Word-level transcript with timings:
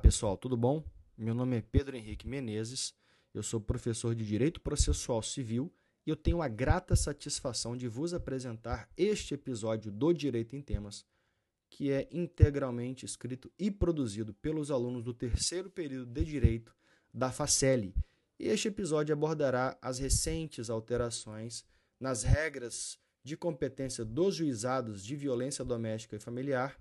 pessoal, 0.00 0.36
tudo 0.36 0.56
bom? 0.56 0.82
Meu 1.16 1.34
nome 1.34 1.58
é 1.58 1.60
Pedro 1.60 1.94
Henrique 1.94 2.26
Menezes, 2.26 2.94
eu 3.34 3.42
sou 3.42 3.60
professor 3.60 4.14
de 4.14 4.24
Direito 4.24 4.58
Processual 4.58 5.22
Civil 5.22 5.70
e 6.06 6.10
eu 6.10 6.16
tenho 6.16 6.40
a 6.40 6.48
grata 6.48 6.96
satisfação 6.96 7.76
de 7.76 7.86
vos 7.86 8.14
apresentar 8.14 8.88
este 8.96 9.34
episódio 9.34 9.92
do 9.92 10.12
Direito 10.14 10.56
em 10.56 10.62
Temas, 10.62 11.04
que 11.68 11.90
é 11.90 12.08
integralmente 12.10 13.04
escrito 13.04 13.52
e 13.58 13.70
produzido 13.70 14.32
pelos 14.32 14.70
alunos 14.70 15.04
do 15.04 15.12
terceiro 15.12 15.70
período 15.70 16.10
de 16.10 16.24
Direito 16.24 16.74
da 17.12 17.30
Faceli. 17.30 17.94
E 18.38 18.48
este 18.48 18.68
episódio 18.68 19.12
abordará 19.12 19.76
as 19.82 19.98
recentes 19.98 20.70
alterações 20.70 21.62
nas 22.00 22.22
regras 22.22 22.98
de 23.22 23.36
competência 23.36 24.02
dos 24.02 24.34
juizados 24.34 25.04
de 25.04 25.14
violência 25.14 25.62
doméstica 25.62 26.16
e 26.16 26.20
familiar 26.20 26.78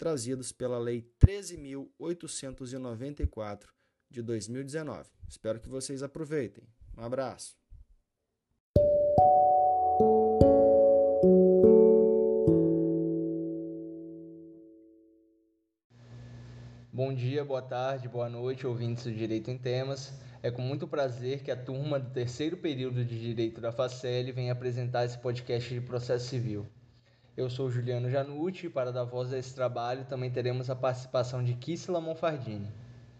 trazidos 0.00 0.50
pela 0.50 0.78
Lei 0.78 1.06
13.894 1.22 3.66
de 4.08 4.22
2019. 4.22 5.10
Espero 5.28 5.60
que 5.60 5.68
vocês 5.68 6.02
aproveitem. 6.02 6.64
Um 6.96 7.02
abraço. 7.02 7.54
Bom 16.90 17.14
dia, 17.14 17.44
boa 17.44 17.60
tarde, 17.60 18.08
boa 18.08 18.30
noite, 18.30 18.66
ouvintes 18.66 19.04
do 19.04 19.12
Direito 19.12 19.50
em 19.50 19.58
Temas. 19.58 20.18
É 20.42 20.50
com 20.50 20.62
muito 20.62 20.88
prazer 20.88 21.42
que 21.42 21.50
a 21.50 21.62
turma 21.62 22.00
do 22.00 22.10
terceiro 22.10 22.56
período 22.56 23.04
de 23.04 23.20
Direito 23.20 23.60
da 23.60 23.70
Facel 23.70 24.32
vem 24.32 24.50
apresentar 24.50 25.04
esse 25.04 25.18
podcast 25.18 25.74
de 25.74 25.82
processo 25.82 26.26
civil. 26.26 26.66
Eu 27.36 27.48
sou 27.48 27.70
Juliano 27.70 28.10
Janucci 28.10 28.66
e 28.66 28.70
para 28.70 28.90
dar 28.90 29.04
voz 29.04 29.32
a 29.32 29.38
esse 29.38 29.54
trabalho 29.54 30.04
também 30.04 30.32
teremos 30.32 30.68
a 30.68 30.74
participação 30.74 31.44
de 31.44 31.54
Kissela 31.54 32.00
Monfardini. 32.00 32.68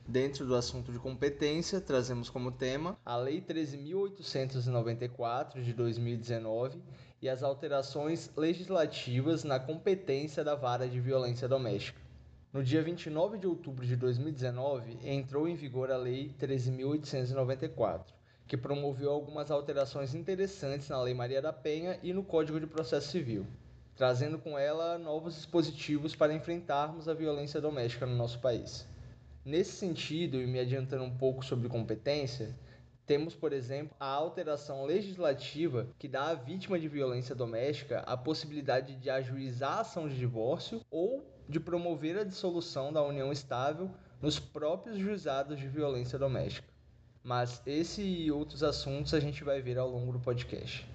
Dentro 0.06 0.44
do 0.44 0.56
assunto 0.56 0.90
de 0.90 0.98
competência, 0.98 1.80
trazemos 1.80 2.28
como 2.28 2.50
tema 2.50 2.98
a 3.06 3.16
Lei 3.16 3.40
13.894 3.40 5.62
de 5.62 5.72
2019 5.72 6.82
e 7.22 7.28
as 7.28 7.44
alterações 7.44 8.32
legislativas 8.36 9.44
na 9.44 9.60
competência 9.60 10.42
da 10.42 10.56
Vara 10.56 10.88
de 10.88 10.98
Violência 11.00 11.46
Doméstica. 11.46 12.00
No 12.52 12.64
dia 12.64 12.82
29 12.82 13.38
de 13.38 13.46
outubro 13.46 13.86
de 13.86 13.94
2019, 13.94 14.98
entrou 15.04 15.48
em 15.48 15.54
vigor 15.54 15.92
a 15.92 15.96
Lei 15.96 16.34
13.894, 16.36 18.06
que 18.48 18.56
promoveu 18.56 19.12
algumas 19.12 19.52
alterações 19.52 20.16
interessantes 20.16 20.88
na 20.88 21.00
Lei 21.00 21.14
Maria 21.14 21.40
da 21.40 21.52
Penha 21.52 21.96
e 22.02 22.12
no 22.12 22.24
Código 22.24 22.58
de 22.58 22.66
Processo 22.66 23.12
Civil 23.12 23.46
trazendo 24.00 24.38
com 24.38 24.58
ela 24.58 24.96
novos 24.96 25.34
dispositivos 25.34 26.16
para 26.16 26.32
enfrentarmos 26.32 27.06
a 27.06 27.12
violência 27.12 27.60
doméstica 27.60 28.06
no 28.06 28.16
nosso 28.16 28.38
país. 28.38 28.88
Nesse 29.44 29.72
sentido, 29.72 30.40
e 30.40 30.46
me 30.46 30.58
adiantando 30.58 31.04
um 31.04 31.14
pouco 31.18 31.44
sobre 31.44 31.68
competência, 31.68 32.56
temos, 33.04 33.34
por 33.34 33.52
exemplo, 33.52 33.94
a 34.00 34.06
alteração 34.06 34.86
legislativa 34.86 35.86
que 35.98 36.08
dá 36.08 36.28
à 36.28 36.34
vítima 36.34 36.80
de 36.80 36.88
violência 36.88 37.34
doméstica 37.34 37.98
a 38.06 38.16
possibilidade 38.16 38.96
de 38.96 39.10
ajuizar 39.10 39.72
a 39.74 39.80
ação 39.80 40.08
de 40.08 40.16
divórcio 40.16 40.80
ou 40.90 41.22
de 41.46 41.60
promover 41.60 42.16
a 42.16 42.24
dissolução 42.24 42.90
da 42.90 43.02
união 43.02 43.30
estável 43.30 43.90
nos 44.18 44.40
próprios 44.40 44.96
juizados 44.96 45.58
de 45.58 45.68
violência 45.68 46.18
doméstica. 46.18 46.72
Mas 47.22 47.60
esse 47.66 48.00
e 48.00 48.32
outros 48.32 48.62
assuntos 48.62 49.12
a 49.12 49.20
gente 49.20 49.44
vai 49.44 49.60
ver 49.60 49.76
ao 49.76 49.90
longo 49.90 50.10
do 50.10 50.20
podcast. 50.20 50.88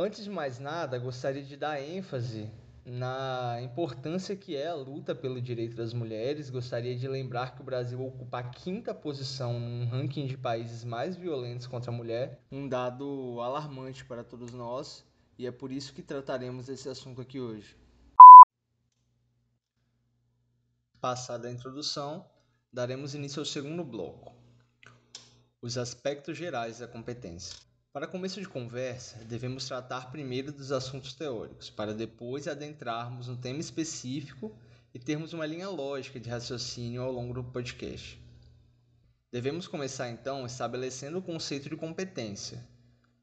Antes 0.00 0.22
de 0.22 0.30
mais 0.30 0.60
nada, 0.60 0.96
gostaria 0.96 1.42
de 1.42 1.56
dar 1.56 1.82
ênfase 1.82 2.48
na 2.86 3.60
importância 3.60 4.36
que 4.36 4.54
é 4.54 4.68
a 4.68 4.74
luta 4.74 5.12
pelo 5.12 5.42
direito 5.42 5.74
das 5.74 5.92
mulheres. 5.92 6.50
Gostaria 6.50 6.94
de 6.96 7.08
lembrar 7.08 7.56
que 7.56 7.62
o 7.62 7.64
Brasil 7.64 8.00
ocupa 8.06 8.38
a 8.38 8.48
quinta 8.48 8.94
posição 8.94 9.58
no 9.58 9.86
ranking 9.86 10.28
de 10.28 10.36
países 10.36 10.84
mais 10.84 11.16
violentos 11.16 11.66
contra 11.66 11.90
a 11.90 11.94
mulher, 11.94 12.40
um 12.48 12.68
dado 12.68 13.40
alarmante 13.40 14.04
para 14.04 14.22
todos 14.22 14.52
nós, 14.52 15.04
e 15.36 15.48
é 15.48 15.50
por 15.50 15.72
isso 15.72 15.92
que 15.92 16.00
trataremos 16.00 16.68
esse 16.68 16.88
assunto 16.88 17.20
aqui 17.20 17.40
hoje. 17.40 17.76
Passada 21.00 21.48
a 21.48 21.50
introdução, 21.50 22.24
daremos 22.72 23.16
início 23.16 23.40
ao 23.40 23.46
segundo 23.46 23.82
bloco: 23.82 24.32
os 25.60 25.76
aspectos 25.76 26.38
gerais 26.38 26.78
da 26.78 26.86
competência. 26.86 27.67
Para 27.90 28.06
começo 28.06 28.38
de 28.38 28.46
conversa, 28.46 29.16
devemos 29.24 29.66
tratar 29.66 30.10
primeiro 30.10 30.52
dos 30.52 30.70
assuntos 30.70 31.14
teóricos, 31.14 31.70
para 31.70 31.94
depois 31.94 32.46
adentrarmos 32.46 33.28
no 33.28 33.36
tema 33.36 33.60
específico 33.60 34.54
e 34.92 34.98
termos 34.98 35.32
uma 35.32 35.46
linha 35.46 35.70
lógica 35.70 36.20
de 36.20 36.28
raciocínio 36.28 37.00
ao 37.00 37.10
longo 37.10 37.32
do 37.32 37.42
podcast. 37.42 38.22
Devemos 39.32 39.66
começar 39.66 40.10
então 40.10 40.44
estabelecendo 40.44 41.18
o 41.18 41.22
conceito 41.22 41.70
de 41.70 41.76
competência, 41.76 42.62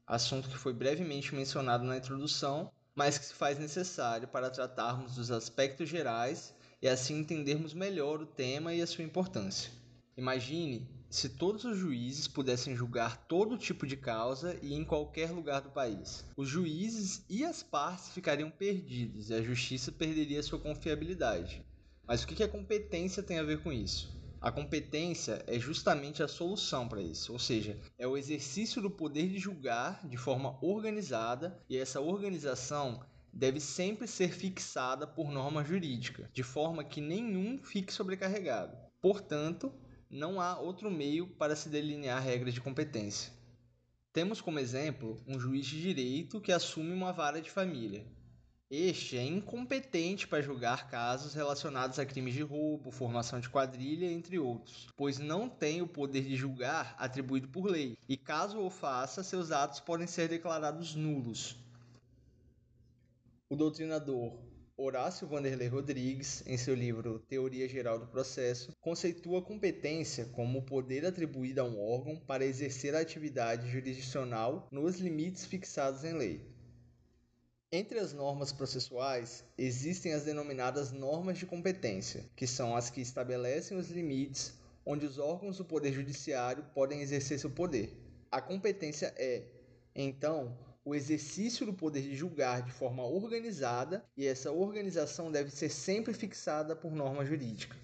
assunto 0.04 0.48
que 0.48 0.58
foi 0.58 0.72
brevemente 0.72 1.32
mencionado 1.32 1.84
na 1.84 1.96
introdução, 1.96 2.70
mas 2.92 3.18
que 3.18 3.26
se 3.26 3.34
faz 3.34 3.60
necessário 3.60 4.26
para 4.26 4.50
tratarmos 4.50 5.14
dos 5.14 5.30
aspectos 5.30 5.88
gerais 5.88 6.52
e 6.82 6.88
assim 6.88 7.20
entendermos 7.20 7.72
melhor 7.72 8.20
o 8.20 8.26
tema 8.26 8.74
e 8.74 8.82
a 8.82 8.86
sua 8.86 9.04
importância. 9.04 9.70
Imagine 10.16 10.95
se 11.08 11.28
todos 11.28 11.64
os 11.64 11.78
juízes 11.78 12.28
pudessem 12.28 12.74
julgar 12.74 13.26
todo 13.26 13.56
tipo 13.56 13.86
de 13.86 13.96
causa 13.96 14.58
e 14.62 14.74
em 14.74 14.84
qualquer 14.84 15.30
lugar 15.30 15.60
do 15.60 15.70
país. 15.70 16.24
Os 16.36 16.48
juízes 16.48 17.24
e 17.28 17.44
as 17.44 17.62
partes 17.62 18.08
ficariam 18.10 18.50
perdidos 18.50 19.30
e 19.30 19.34
a 19.34 19.42
justiça 19.42 19.92
perderia 19.92 20.42
sua 20.42 20.58
confiabilidade. 20.58 21.64
Mas 22.06 22.22
o 22.22 22.26
que 22.26 22.42
a 22.42 22.48
competência 22.48 23.22
tem 23.22 23.38
a 23.38 23.42
ver 23.42 23.62
com 23.62 23.72
isso? 23.72 24.16
A 24.40 24.52
competência 24.52 25.42
é 25.46 25.58
justamente 25.58 26.22
a 26.22 26.28
solução 26.28 26.86
para 26.86 27.02
isso, 27.02 27.32
ou 27.32 27.38
seja, 27.38 27.80
é 27.98 28.06
o 28.06 28.16
exercício 28.16 28.80
do 28.82 28.90
poder 28.90 29.28
de 29.28 29.38
julgar 29.38 30.06
de 30.06 30.16
forma 30.16 30.58
organizada 30.62 31.60
e 31.68 31.76
essa 31.76 32.00
organização 32.00 33.00
deve 33.32 33.60
sempre 33.60 34.06
ser 34.06 34.30
fixada 34.32 35.06
por 35.06 35.30
norma 35.30 35.64
jurídica, 35.64 36.30
de 36.32 36.42
forma 36.42 36.84
que 36.84 37.00
nenhum 37.00 37.58
fique 37.58 37.92
sobrecarregado. 37.92 38.76
Portanto, 39.00 39.72
não 40.10 40.40
há 40.40 40.58
outro 40.58 40.90
meio 40.90 41.26
para 41.26 41.56
se 41.56 41.68
delinear 41.68 42.22
regras 42.22 42.54
de 42.54 42.60
competência. 42.60 43.32
Temos 44.12 44.40
como 44.40 44.58
exemplo 44.58 45.22
um 45.26 45.38
juiz 45.38 45.66
de 45.66 45.80
direito 45.80 46.40
que 46.40 46.52
assume 46.52 46.92
uma 46.92 47.12
vara 47.12 47.40
de 47.40 47.50
família. 47.50 48.06
Este 48.70 49.16
é 49.16 49.22
incompetente 49.22 50.26
para 50.26 50.42
julgar 50.42 50.88
casos 50.88 51.34
relacionados 51.34 52.00
a 52.00 52.06
crimes 52.06 52.34
de 52.34 52.42
roubo, 52.42 52.90
formação 52.90 53.38
de 53.38 53.48
quadrilha, 53.48 54.10
entre 54.10 54.40
outros, 54.40 54.88
pois 54.96 55.18
não 55.18 55.48
tem 55.48 55.82
o 55.82 55.86
poder 55.86 56.22
de 56.22 56.34
julgar 56.34 56.96
atribuído 56.98 57.46
por 57.46 57.66
lei, 57.66 57.96
e 58.08 58.16
caso 58.16 58.58
o 58.58 58.68
faça, 58.68 59.22
seus 59.22 59.52
atos 59.52 59.78
podem 59.78 60.08
ser 60.08 60.28
declarados 60.28 60.96
nulos. 60.96 61.56
O 63.48 63.54
doutrinador 63.54 64.36
Horácio 64.78 65.26
Vanderlei 65.26 65.68
Rodrigues, 65.68 66.42
em 66.46 66.58
seu 66.58 66.74
livro 66.74 67.18
Teoria 67.18 67.66
Geral 67.66 67.98
do 67.98 68.06
Processo, 68.06 68.76
conceitua 68.78 69.40
competência 69.40 70.26
como 70.26 70.58
o 70.58 70.62
poder 70.62 71.06
atribuído 71.06 71.62
a 71.62 71.64
um 71.64 71.80
órgão 71.80 72.20
para 72.20 72.44
exercer 72.44 72.94
a 72.94 73.00
atividade 73.00 73.70
jurisdicional 73.70 74.68
nos 74.70 74.96
limites 74.96 75.46
fixados 75.46 76.04
em 76.04 76.12
lei. 76.12 76.46
Entre 77.72 77.98
as 77.98 78.12
normas 78.12 78.52
processuais, 78.52 79.42
existem 79.56 80.12
as 80.12 80.24
denominadas 80.24 80.92
normas 80.92 81.38
de 81.38 81.46
competência, 81.46 82.26
que 82.36 82.46
são 82.46 82.76
as 82.76 82.90
que 82.90 83.00
estabelecem 83.00 83.78
os 83.78 83.88
limites 83.88 84.52
onde 84.84 85.06
os 85.06 85.18
órgãos 85.18 85.56
do 85.56 85.64
Poder 85.64 85.94
Judiciário 85.94 86.62
podem 86.74 87.00
exercer 87.00 87.38
seu 87.38 87.50
poder. 87.50 87.96
A 88.30 88.42
competência 88.42 89.14
é, 89.16 89.42
então, 89.94 90.54
o 90.86 90.94
exercício 90.94 91.66
do 91.66 91.74
poder 91.74 92.00
de 92.02 92.14
julgar 92.14 92.62
de 92.62 92.70
forma 92.70 93.04
organizada 93.04 94.04
e 94.16 94.24
essa 94.24 94.52
organização 94.52 95.32
deve 95.32 95.50
ser 95.50 95.68
sempre 95.68 96.14
fixada 96.14 96.76
por 96.76 96.94
norma 96.94 97.24
jurídica. 97.24 97.76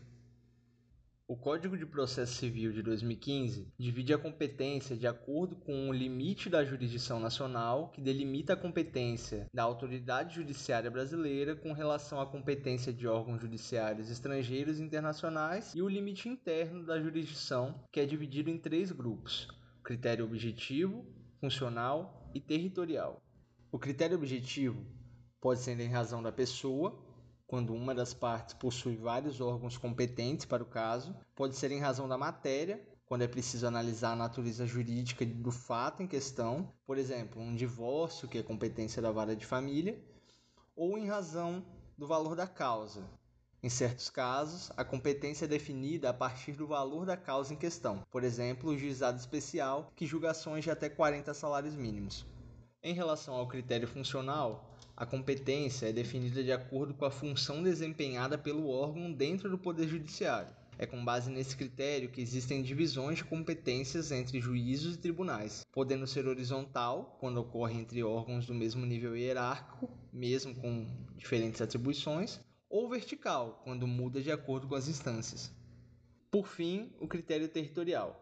O 1.27 1.37
Código 1.37 1.77
de 1.77 1.85
Processo 1.85 2.35
Civil 2.35 2.73
de 2.73 2.81
2015 2.81 3.67
divide 3.77 4.15
a 4.15 4.19
competência 4.19 4.97
de 4.97 5.09
acordo 5.09 5.57
com 5.57 5.89
o 5.89 5.93
limite 5.93 6.49
da 6.49 6.65
jurisdição 6.65 7.19
nacional, 7.19 7.89
que 7.89 8.01
delimita 8.01 8.53
a 8.53 8.57
competência 8.57 9.49
da 9.53 9.65
autoridade 9.65 10.37
judiciária 10.37 10.91
brasileira 10.91 11.57
com 11.57 11.73
relação 11.73 12.21
à 12.21 12.27
competência 12.27 12.93
de 12.93 13.09
órgãos 13.09 13.41
judiciários 13.41 14.11
estrangeiros 14.11 14.79
e 14.79 14.83
internacionais, 14.83 15.75
e 15.75 15.83
o 15.83 15.89
limite 15.89 16.29
interno 16.29 16.87
da 16.87 17.01
jurisdição, 17.01 17.83
que 17.91 17.99
é 17.99 18.07
dividido 18.07 18.49
em 18.49 18.59
três 18.59 18.93
grupos: 18.93 19.49
critério 19.83 20.25
objetivo, 20.25 21.05
funcional 21.41 22.22
e 22.35 22.41
territorial. 22.41 23.23
O 23.71 23.79
critério 23.79 24.17
objetivo 24.17 24.85
pode 25.41 25.61
ser 25.61 25.79
em 25.81 25.89
razão 25.89 26.23
da 26.23 26.31
pessoa, 26.31 26.99
quando 27.47 27.75
uma 27.75 27.95
das 27.95 28.15
partes 28.15 28.55
possui 28.55 28.97
vários 28.97 29.41
órgãos 29.41 29.77
competentes 29.77 30.47
para 30.47 30.63
o 30.63 30.67
caso, 30.67 31.15
pode 31.35 31.57
ser 31.57 31.71
em 31.71 31.81
razão 31.81 32.09
da 32.09 32.17
matéria, 32.17 32.81
quando 33.05 33.23
é 33.23 33.29
preciso 33.29 33.67
analisar 33.67 34.13
a 34.13 34.17
natureza 34.17 34.67
jurídica 34.67 35.27
do 35.27 35.51
fato 35.51 36.03
em 36.03 36.07
questão, 36.07 36.73
por 36.87 36.97
exemplo, 36.97 37.43
um 37.43 37.55
divórcio, 37.55 38.27
que 38.27 38.39
é 38.39 38.43
competência 38.43 39.03
da 39.03 39.11
vara 39.11 39.37
de 39.37 39.45
família, 39.45 40.03
ou 40.75 40.97
em 40.97 41.07
razão 41.07 41.63
do 41.99 42.07
valor 42.07 42.35
da 42.35 42.47
causa, 42.47 43.07
Em 43.65 43.69
certos 43.69 44.11
casos, 44.11 44.73
a 44.77 44.85
competência 44.85 45.45
é 45.45 45.49
definida 45.49 46.11
a 46.11 46.13
partir 46.13 46.51
do 46.51 46.67
valor 46.67 47.07
da 47.07 47.17
causa 47.17 47.55
em 47.55 47.57
questão, 47.57 48.03
por 48.11 48.25
exemplo, 48.25 48.71
o 48.71 48.77
juizado 48.77 49.21
especial, 49.21 49.93
que 49.95 50.05
julga 50.05 50.33
ações 50.33 50.65
de 50.65 50.71
até 50.73 50.89
40 50.89 51.33
salários 51.33 51.77
mínimos. 51.77 52.27
Em 52.83 52.93
relação 52.93 53.35
ao 53.35 53.47
critério 53.47 53.87
funcional, 53.87 54.77
a 54.97 55.07
competência 55.07 55.89
é 55.89 55.93
definida 55.93 56.43
de 56.43 56.51
acordo 56.51 56.93
com 56.93 57.05
a 57.05 57.11
função 57.13 57.63
desempenhada 57.63 58.37
pelo 58.37 58.69
órgão 58.69 59.13
dentro 59.13 59.49
do 59.49 59.57
Poder 59.57 59.87
Judiciário. 59.87 60.53
É 60.77 60.85
com 60.85 61.05
base 61.05 61.31
nesse 61.31 61.57
critério 61.57 62.09
que 62.09 62.21
existem 62.21 62.65
divisões 62.65 63.19
de 63.19 63.25
competências 63.25 64.11
entre 64.11 64.41
juízos 64.41 64.97
e 64.97 64.99
tribunais, 64.99 65.65
podendo 65.71 66.05
ser 66.09 66.27
horizontal, 66.27 67.17
quando 67.21 67.39
ocorre 67.39 67.79
entre 67.79 68.03
órgãos 68.03 68.45
do 68.45 68.55
mesmo 68.55 68.85
nível 68.85 69.17
hierárquico, 69.17 69.89
mesmo 70.13 70.53
com 70.53 70.85
diferentes 71.17 71.63
atribuições, 71.63 72.41
ou 72.73 72.89
vertical, 72.89 73.61
quando 73.65 73.87
muda 73.87 74.23
de 74.23 74.33
acordo 74.33 74.67
com 74.67 74.75
as 74.75 74.89
instâncias. 74.89 75.53
Por 76.31 76.49
fim, 76.49 76.91
o 76.99 77.07
critério 77.07 77.47
territorial. 77.47 78.19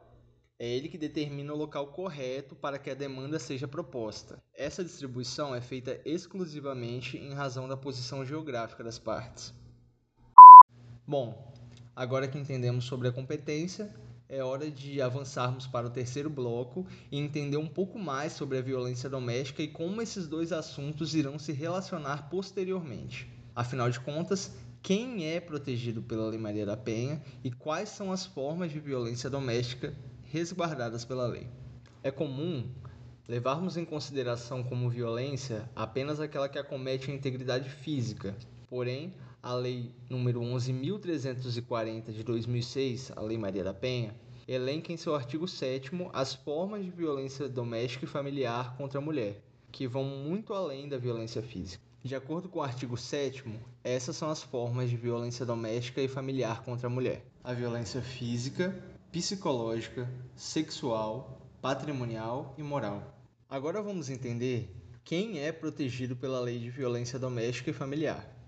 É 0.59 0.69
ele 0.69 0.89
que 0.89 0.99
determina 0.99 1.55
o 1.55 1.57
local 1.57 1.87
correto 1.93 2.57
para 2.57 2.77
que 2.77 2.91
a 2.91 2.95
demanda 2.95 3.39
seja 3.39 3.69
proposta. 3.69 4.43
Essa 4.53 4.85
distribuição 4.85 5.55
é 5.55 5.61
feita 5.61 6.01
exclusivamente 6.05 7.17
em 7.17 7.33
razão 7.33 7.69
da 7.69 7.77
posição 7.77 8.27
geográfica 8.27 8.83
das 8.83 8.99
partes. 8.99 9.55
Bom, 11.07 11.55
agora 11.95 12.27
que 12.27 12.37
entendemos 12.37 12.87
sobre 12.87 13.07
a 13.07 13.13
competência, 13.13 13.95
é 14.29 14.43
hora 14.43 14.69
de 14.69 15.01
avançarmos 15.01 15.69
para 15.69 15.87
o 15.87 15.91
terceiro 15.91 16.29
bloco 16.29 16.85
e 17.11 17.19
entender 17.19 17.57
um 17.57 17.69
pouco 17.69 18.01
mais 18.01 18.33
sobre 18.33 18.59
a 18.59 18.63
violência 18.63 19.09
doméstica 19.09 19.63
e 19.63 19.69
como 19.69 20.03
esses 20.03 20.27
dois 20.27 20.51
assuntos 20.51 21.15
irão 21.15 21.39
se 21.39 21.53
relacionar 21.53 22.29
posteriormente. 22.29 23.40
Afinal 23.61 23.91
de 23.91 24.01
contas, 24.01 24.51
quem 24.83 25.27
é 25.27 25.39
protegido 25.39 26.01
pela 26.01 26.29
Lei 26.29 26.39
Maria 26.39 26.65
da 26.65 26.79
Penha 26.79 27.23
e 27.45 27.51
quais 27.51 27.91
são 27.91 28.11
as 28.11 28.25
formas 28.25 28.73
de 28.73 28.81
violência 28.81 29.29
doméstica 29.29 29.95
resguardadas 30.23 31.05
pela 31.05 31.27
lei? 31.27 31.47
É 32.03 32.11
comum 32.11 32.67
levarmos 33.29 33.77
em 33.77 33.85
consideração 33.85 34.63
como 34.63 34.89
violência 34.89 35.69
apenas 35.77 36.21
aquela 36.21 36.49
que 36.49 36.59
acomete 36.59 37.11
a 37.11 37.15
integridade 37.15 37.69
física. 37.69 38.35
Porém, 38.67 39.13
a 39.43 39.53
Lei 39.53 39.95
número 40.09 40.41
11.340 40.41 42.13
de 42.13 42.25
2006, 42.25 43.13
a 43.15 43.21
Lei 43.21 43.37
Maria 43.37 43.63
da 43.63 43.75
Penha, 43.75 44.15
elenca 44.49 44.91
em 44.91 44.97
seu 44.97 45.15
artigo 45.15 45.47
7 45.47 45.91
as 46.15 46.35
formas 46.35 46.83
de 46.83 46.91
violência 46.91 47.47
doméstica 47.47 48.07
e 48.07 48.09
familiar 48.09 48.75
contra 48.79 48.99
a 48.99 49.03
mulher, 49.03 49.39
que 49.71 49.87
vão 49.87 50.05
muito 50.05 50.55
além 50.55 50.89
da 50.89 50.97
violência 50.97 51.43
física. 51.43 51.90
De 52.03 52.15
acordo 52.15 52.49
com 52.49 52.61
o 52.61 52.63
artigo 52.63 52.97
7, 52.97 53.45
essas 53.85 54.17
são 54.17 54.31
as 54.31 54.43
formas 54.43 54.89
de 54.89 54.97
violência 54.97 55.45
doméstica 55.45 56.01
e 56.01 56.09
familiar 56.09 56.63
contra 56.65 56.87
a 56.87 56.91
mulher: 56.91 57.27
a 57.45 57.53
violência 57.53 58.01
física, 58.01 58.75
psicológica, 59.13 60.09
sexual, 60.35 61.47
patrimonial 61.61 62.55
e 62.57 62.63
moral. 62.63 63.15
Agora 63.49 63.83
vamos 63.83 64.09
entender 64.09 64.75
quem 65.05 65.41
é 65.41 65.53
protegido 65.53 66.17
pela 66.17 66.41
Lei 66.41 66.59
de 66.59 66.71
Violência 66.71 67.19
Doméstica 67.19 67.69
e 67.69 67.75
Familiar. 67.75 68.40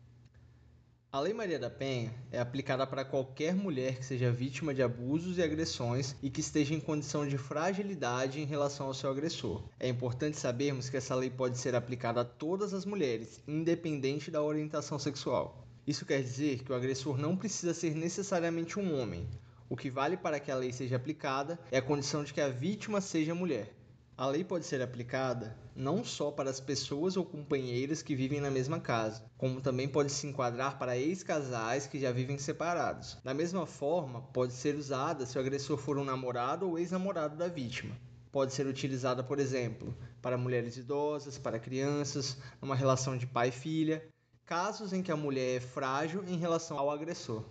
A 1.15 1.21
Lei 1.21 1.35
Maria 1.35 1.59
da 1.59 1.69
Penha 1.69 2.11
é 2.31 2.41
aplicada 2.41 2.87
para 2.87 3.05
qualquer 3.05 3.55
mulher 3.55 3.99
que 3.99 4.07
seja 4.07 4.33
vítima 4.33 4.73
de 4.73 4.83
abusos 4.83 5.37
e 5.37 5.43
agressões 5.43 6.17
e 6.23 6.31
que 6.31 6.41
esteja 6.41 6.73
em 6.73 6.81
condição 6.81 7.29
de 7.29 7.37
fragilidade 7.37 8.41
em 8.41 8.47
relação 8.47 8.87
ao 8.87 8.95
seu 8.95 9.11
agressor. 9.11 9.63
É 9.79 9.87
importante 9.87 10.39
sabermos 10.39 10.89
que 10.89 10.97
essa 10.97 11.15
lei 11.15 11.29
pode 11.29 11.59
ser 11.59 11.75
aplicada 11.75 12.23
a 12.23 12.25
todas 12.25 12.73
as 12.73 12.87
mulheres, 12.87 13.43
independente 13.47 14.31
da 14.31 14.43
orientação 14.43 14.99
sexual. 14.99 15.67
Isso 15.87 16.07
quer 16.07 16.23
dizer 16.23 16.65
que 16.65 16.73
o 16.73 16.75
agressor 16.75 17.19
não 17.19 17.37
precisa 17.37 17.75
ser 17.75 17.95
necessariamente 17.95 18.81
um 18.81 18.99
homem. 18.99 19.29
O 19.69 19.77
que 19.77 19.91
vale 19.91 20.17
para 20.17 20.41
que 20.41 20.51
a 20.51 20.57
lei 20.57 20.73
seja 20.73 20.97
aplicada 20.97 21.59
é 21.71 21.77
a 21.77 21.83
condição 21.83 22.25
de 22.25 22.33
que 22.33 22.41
a 22.41 22.49
vítima 22.49 23.03
seja 23.03 23.35
mulher. 23.35 23.71
A 24.17 24.27
lei 24.27 24.45
pode 24.45 24.67
ser 24.67 24.83
aplicada 24.83 25.57
não 25.75 26.05
só 26.05 26.31
para 26.31 26.51
as 26.51 26.61
pessoas 26.61 27.17
ou 27.17 27.25
companheiras 27.25 28.03
que 28.03 28.15
vivem 28.15 28.43
na 28.43 28.51
mesma 28.51 28.79
casa, 28.79 29.25
como 29.39 29.61
também 29.61 29.89
pode 29.89 30.13
se 30.13 30.27
enquadrar 30.27 30.79
para 30.79 30.99
ex-casais 30.99 31.87
que 31.87 31.99
já 31.99 32.13
vivem 32.13 32.37
separados. 32.37 33.17
Da 33.25 33.33
mesma 33.33 33.65
forma, 33.65 34.21
pode 34.21 34.53
ser 34.53 34.77
usada 34.77 35.25
se 35.25 35.39
o 35.39 35.41
agressor 35.41 35.79
for 35.79 35.97
um 35.97 36.05
namorado 36.05 36.69
ou 36.69 36.79
ex-namorado 36.79 37.37
da 37.37 37.49
vítima. 37.49 37.97
Pode 38.31 38.53
ser 38.53 38.67
utilizada, 38.67 39.25
por 39.25 39.39
exemplo, 39.39 39.97
para 40.21 40.37
mulheres 40.37 40.77
idosas, 40.77 41.39
para 41.39 41.59
crianças, 41.59 42.37
numa 42.61 42.77
relação 42.77 43.17
de 43.17 43.27
pai 43.27 43.49
e 43.49 43.53
filha, 43.53 44.07
casos 44.45 44.93
em 44.93 45.03
que 45.03 45.11
a 45.11 45.17
mulher 45.17 45.57
é 45.57 45.61
frágil 45.61 46.23
em 46.29 46.37
relação 46.37 46.79
ao 46.79 46.91
agressor. 46.91 47.43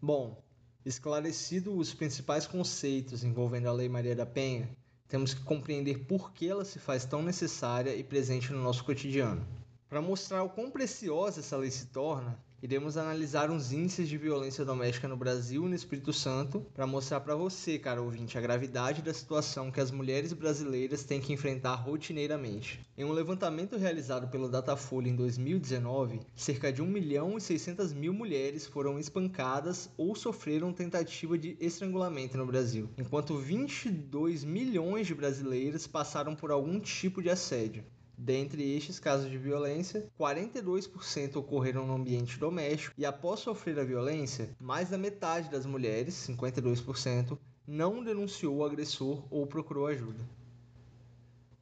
Bom, 0.00 0.42
esclarecido 0.84 1.74
os 1.74 1.94
principais 1.94 2.46
conceitos 2.46 3.24
envolvendo 3.24 3.68
a 3.68 3.72
Lei 3.72 3.88
Maria 3.88 4.14
da 4.14 4.26
Penha, 4.26 4.68
temos 5.08 5.32
que 5.32 5.42
compreender 5.42 6.04
por 6.06 6.32
que 6.32 6.48
ela 6.48 6.64
se 6.64 6.78
faz 6.78 7.04
tão 7.04 7.22
necessária 7.22 7.94
e 7.94 8.02
presente 8.02 8.52
no 8.52 8.62
nosso 8.62 8.84
cotidiano. 8.84 9.46
Para 9.88 10.02
mostrar 10.02 10.42
o 10.42 10.50
quão 10.50 10.70
preciosa 10.70 11.40
essa 11.40 11.56
lei 11.56 11.70
se 11.70 11.86
torna, 11.86 12.38
iremos 12.62 12.96
analisar 12.96 13.50
os 13.50 13.72
índices 13.72 14.08
de 14.08 14.16
violência 14.16 14.64
doméstica 14.64 15.06
no 15.06 15.16
Brasil 15.16 15.64
e 15.66 15.68
no 15.68 15.74
Espírito 15.74 16.12
Santo 16.12 16.60
para 16.74 16.86
mostrar 16.86 17.20
para 17.20 17.34
você, 17.34 17.78
cara 17.78 18.00
ouvinte, 18.00 18.38
a 18.38 18.40
gravidade 18.40 19.02
da 19.02 19.12
situação 19.12 19.70
que 19.70 19.80
as 19.80 19.90
mulheres 19.90 20.32
brasileiras 20.32 21.04
têm 21.04 21.20
que 21.20 21.32
enfrentar 21.32 21.74
rotineiramente. 21.74 22.80
Em 22.96 23.04
um 23.04 23.12
levantamento 23.12 23.76
realizado 23.76 24.28
pelo 24.28 24.48
Datafolha 24.48 25.08
em 25.08 25.16
2019, 25.16 26.20
cerca 26.34 26.72
de 26.72 26.82
1 26.82 26.86
milhão 26.86 27.36
e 27.36 27.40
600 27.40 27.92
mil 27.92 28.12
mulheres 28.12 28.66
foram 28.66 28.98
espancadas 28.98 29.90
ou 29.96 30.14
sofreram 30.14 30.72
tentativa 30.72 31.36
de 31.36 31.56
estrangulamento 31.60 32.36
no 32.38 32.46
Brasil, 32.46 32.88
enquanto 32.96 33.36
22 33.36 34.44
milhões 34.44 35.06
de 35.06 35.14
brasileiras 35.14 35.86
passaram 35.86 36.34
por 36.34 36.50
algum 36.50 36.80
tipo 36.80 37.22
de 37.22 37.30
assédio. 37.30 37.84
Dentre 38.18 38.62
estes 38.74 38.98
casos 38.98 39.30
de 39.30 39.36
violência, 39.36 40.08
42% 40.18 41.36
ocorreram 41.36 41.86
no 41.86 41.94
ambiente 41.94 42.38
doméstico 42.38 42.94
e 42.96 43.04
após 43.04 43.40
sofrer 43.40 43.78
a 43.78 43.84
violência, 43.84 44.56
mais 44.58 44.88
da 44.88 44.96
metade 44.96 45.50
das 45.50 45.66
mulheres, 45.66 46.14
52%, 46.26 47.38
não 47.66 48.02
denunciou 48.02 48.56
o 48.56 48.64
agressor 48.64 49.26
ou 49.30 49.46
procurou 49.46 49.86
ajuda. 49.86 50.24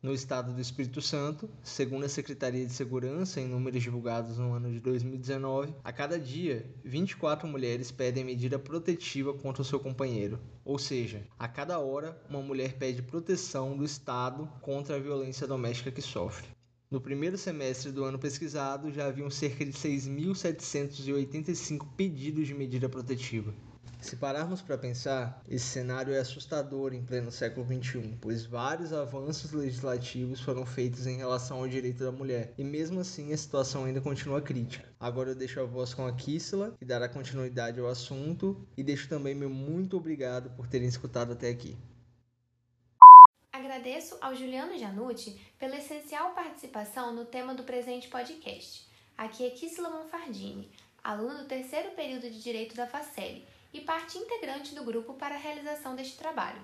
No 0.05 0.13
estado 0.13 0.53
do 0.53 0.61
Espírito 0.61 1.01
Santo, 1.01 1.49
segundo 1.63 2.05
a 2.05 2.09
Secretaria 2.11 2.67
de 2.67 2.73
Segurança, 2.75 3.41
em 3.41 3.49
números 3.49 3.83
divulgados 3.83 4.37
no 4.37 4.53
ano 4.53 4.71
de 4.71 4.79
2019, 4.79 5.75
a 5.83 5.91
cada 5.95 6.21
dia, 6.21 6.71
24 6.85 7.49
mulheres 7.49 7.91
pedem 7.91 8.23
medida 8.23 8.59
protetiva 8.59 9.33
contra 9.33 9.63
o 9.63 9.65
seu 9.65 9.81
companheiro. 9.81 10.39
Ou 10.63 10.79
seja, 10.79 11.27
a 11.39 11.49
cada 11.49 11.79
hora, 11.79 12.23
uma 12.29 12.43
mulher 12.43 12.75
pede 12.75 13.01
proteção 13.01 13.75
do 13.75 13.83
Estado 13.83 14.47
contra 14.61 14.97
a 14.97 15.01
violência 15.01 15.47
doméstica 15.47 15.91
que 15.91 16.03
sofre. 16.03 16.49
No 16.91 17.01
primeiro 17.01 17.39
semestre 17.39 17.91
do 17.91 18.05
ano 18.05 18.19
pesquisado, 18.19 18.93
já 18.93 19.07
haviam 19.07 19.31
cerca 19.31 19.65
de 19.65 19.73
6.785 19.73 21.87
pedidos 21.97 22.47
de 22.47 22.53
medida 22.53 22.91
protetiva. 22.91 23.55
Se 24.05 24.17
pararmos 24.17 24.61
para 24.61 24.77
pensar, 24.77 25.43
esse 25.49 25.65
cenário 25.65 26.13
é 26.13 26.19
assustador 26.19 26.93
em 26.93 27.03
pleno 27.03 27.31
século 27.31 27.65
XXI, 27.67 28.19
pois 28.21 28.45
vários 28.45 28.93
avanços 28.93 29.51
legislativos 29.53 30.43
foram 30.43 30.67
feitos 30.67 31.07
em 31.07 31.17
relação 31.17 31.57
ao 31.57 31.67
direito 31.67 32.05
da 32.05 32.13
mulher, 32.13 32.53
e 32.59 32.63
mesmo 32.63 33.01
assim 33.01 33.33
a 33.33 33.37
situação 33.37 33.87
ainda 33.87 34.03
continua 34.03 34.43
crítica. 34.43 34.87
Agora 35.01 35.31
eu 35.31 35.35
deixo 35.35 35.59
a 35.59 35.65
voz 35.65 35.95
com 35.95 36.07
a 36.07 36.15
Kissela, 36.15 36.77
que 36.79 36.85
dará 36.85 37.09
continuidade 37.09 37.81
ao 37.81 37.87
assunto, 37.87 38.69
e 38.77 38.83
deixo 38.83 39.09
também 39.09 39.35
meu 39.35 39.49
muito 39.49 39.97
obrigado 39.97 40.51
por 40.51 40.67
terem 40.67 40.87
escutado 40.87 41.33
até 41.33 41.49
aqui. 41.49 41.75
Agradeço 43.51 44.19
ao 44.21 44.35
Juliano 44.35 44.79
Janucci 44.79 45.41
pela 45.59 45.79
essencial 45.79 46.35
participação 46.35 47.15
no 47.15 47.25
tema 47.25 47.55
do 47.55 47.63
presente 47.63 48.09
podcast. 48.09 48.87
Aqui 49.17 49.47
é 49.47 49.51
Kissela 49.51 49.89
Monfardini, 49.89 50.71
aluna 51.03 51.37
do 51.37 51.49
terceiro 51.49 51.93
período 51.93 52.29
de 52.29 52.43
Direito 52.43 52.77
da 52.77 52.87
Facele 52.87 53.47
e 53.75 53.81
parte 53.81 54.17
integrante 54.17 54.75
do 54.75 54.85
grupo 54.85 55.15
para 55.15 55.35
a 55.35 55.39
realização 55.39 55.95
deste 55.95 56.17
trabalho. 56.17 56.63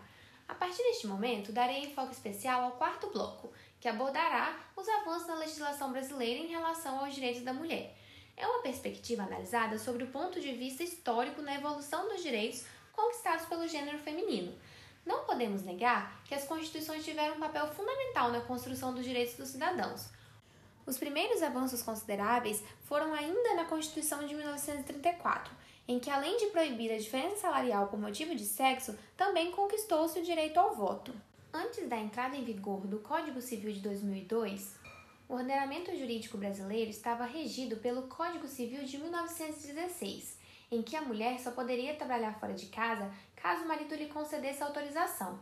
A 0.48 0.54
partir 0.54 0.82
deste 0.82 1.06
momento, 1.06 1.52
darei 1.52 1.84
enfoque 1.84 2.14
especial 2.14 2.62
ao 2.62 2.72
quarto 2.72 3.08
bloco, 3.08 3.52
que 3.80 3.88
abordará 3.88 4.58
os 4.76 4.88
avanços 4.88 5.28
na 5.28 5.34
legislação 5.34 5.92
brasileira 5.92 6.40
em 6.40 6.48
relação 6.48 7.00
aos 7.00 7.14
direitos 7.14 7.42
da 7.42 7.52
mulher. 7.52 7.96
É 8.36 8.46
uma 8.46 8.62
perspectiva 8.62 9.24
analisada 9.24 9.78
sobre 9.78 10.04
o 10.04 10.10
ponto 10.10 10.40
de 10.40 10.52
vista 10.52 10.82
histórico 10.82 11.42
na 11.42 11.56
evolução 11.56 12.08
dos 12.08 12.22
direitos 12.22 12.64
conquistados 12.92 13.46
pelo 13.46 13.68
gênero 13.68 13.98
feminino. 13.98 14.56
Não 15.04 15.24
podemos 15.24 15.62
negar 15.62 16.22
que 16.24 16.34
as 16.34 16.44
constituições 16.44 17.04
tiveram 17.04 17.36
um 17.36 17.40
papel 17.40 17.66
fundamental 17.68 18.30
na 18.30 18.40
construção 18.40 18.94
dos 18.94 19.04
direitos 19.04 19.34
dos 19.34 19.48
cidadãos. 19.48 20.08
Os 20.86 20.98
primeiros 20.98 21.42
avanços 21.42 21.82
consideráveis 21.82 22.62
foram 22.82 23.14
ainda 23.14 23.54
na 23.54 23.64
Constituição 23.64 24.26
de 24.26 24.34
1934, 24.34 25.52
em 25.86 25.98
que, 25.98 26.10
além 26.10 26.36
de 26.36 26.46
proibir 26.46 26.92
a 26.92 26.98
diferença 26.98 27.36
salarial 27.36 27.88
por 27.88 27.98
motivo 27.98 28.34
de 28.34 28.44
sexo, 28.44 28.96
também 29.16 29.50
conquistou-se 29.50 30.18
o 30.18 30.24
direito 30.24 30.58
ao 30.58 30.74
voto. 30.74 31.12
Antes 31.52 31.88
da 31.88 31.98
entrada 31.98 32.36
em 32.36 32.44
vigor 32.44 32.86
do 32.86 33.00
Código 33.00 33.40
Civil 33.40 33.72
de 33.72 33.80
2002, 33.80 34.78
o 35.28 35.34
ordenamento 35.34 35.96
jurídico 35.96 36.38
brasileiro 36.38 36.90
estava 36.90 37.24
regido 37.24 37.76
pelo 37.76 38.02
Código 38.02 38.46
Civil 38.46 38.84
de 38.84 38.98
1916, 38.98 40.38
em 40.70 40.82
que 40.82 40.96
a 40.96 41.02
mulher 41.02 41.38
só 41.40 41.50
poderia 41.50 41.94
trabalhar 41.94 42.38
fora 42.38 42.54
de 42.54 42.66
casa 42.66 43.12
caso 43.34 43.64
o 43.64 43.68
marido 43.68 43.94
lhe 43.94 44.06
concedesse 44.06 44.62
autorização. 44.62 45.38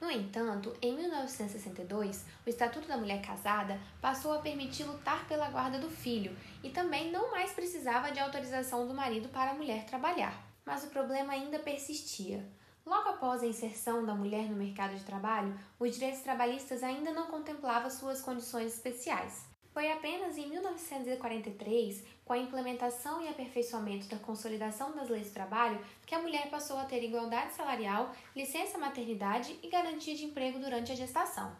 No 0.00 0.08
entanto, 0.08 0.76
em 0.80 0.94
1962, 0.94 2.24
o 2.46 2.48
Estatuto 2.48 2.86
da 2.86 2.96
Mulher 2.96 3.20
Casada 3.20 3.80
passou 4.00 4.32
a 4.32 4.38
permitir 4.38 4.84
lutar 4.84 5.26
pela 5.26 5.50
guarda 5.50 5.78
do 5.78 5.90
filho 5.90 6.36
e 6.62 6.70
também 6.70 7.10
não 7.10 7.32
mais 7.32 7.50
precisava 7.52 8.12
de 8.12 8.20
autorização 8.20 8.86
do 8.86 8.94
marido 8.94 9.28
para 9.28 9.50
a 9.50 9.54
mulher 9.54 9.84
trabalhar. 9.86 10.40
Mas 10.64 10.84
o 10.84 10.90
problema 10.90 11.32
ainda 11.32 11.58
persistia. 11.58 12.46
Logo 12.86 13.08
após 13.08 13.42
a 13.42 13.46
inserção 13.46 14.06
da 14.06 14.14
mulher 14.14 14.48
no 14.48 14.56
mercado 14.56 14.94
de 14.94 15.04
trabalho, 15.04 15.58
os 15.80 15.92
direitos 15.94 16.20
trabalhistas 16.20 16.82
ainda 16.82 17.12
não 17.12 17.26
contemplavam 17.26 17.90
suas 17.90 18.20
condições 18.20 18.74
especiais. 18.74 19.46
Foi 19.74 19.92
apenas 19.92 20.36
em 20.38 20.48
1943, 20.48 22.04
com 22.28 22.34
a 22.34 22.38
implementação 22.38 23.22
e 23.22 23.28
aperfeiçoamento 23.28 24.06
da 24.06 24.18
consolidação 24.18 24.94
das 24.94 25.08
leis 25.08 25.28
do 25.28 25.32
trabalho, 25.32 25.80
que 26.04 26.14
a 26.14 26.20
mulher 26.20 26.50
passou 26.50 26.76
a 26.76 26.84
ter 26.84 27.02
igualdade 27.02 27.54
salarial, 27.54 28.14
licença 28.36 28.76
maternidade 28.76 29.58
e 29.62 29.68
garantia 29.68 30.14
de 30.14 30.26
emprego 30.26 30.58
durante 30.58 30.92
a 30.92 30.94
gestação. 30.94 31.50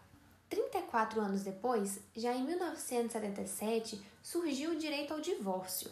34 0.50 1.22
anos 1.22 1.42
depois, 1.42 1.98
já 2.14 2.34
em 2.34 2.44
1977, 2.44 3.98
surgiu 4.22 4.72
o 4.72 4.76
direito 4.76 5.14
ao 5.14 5.22
divórcio. 5.22 5.90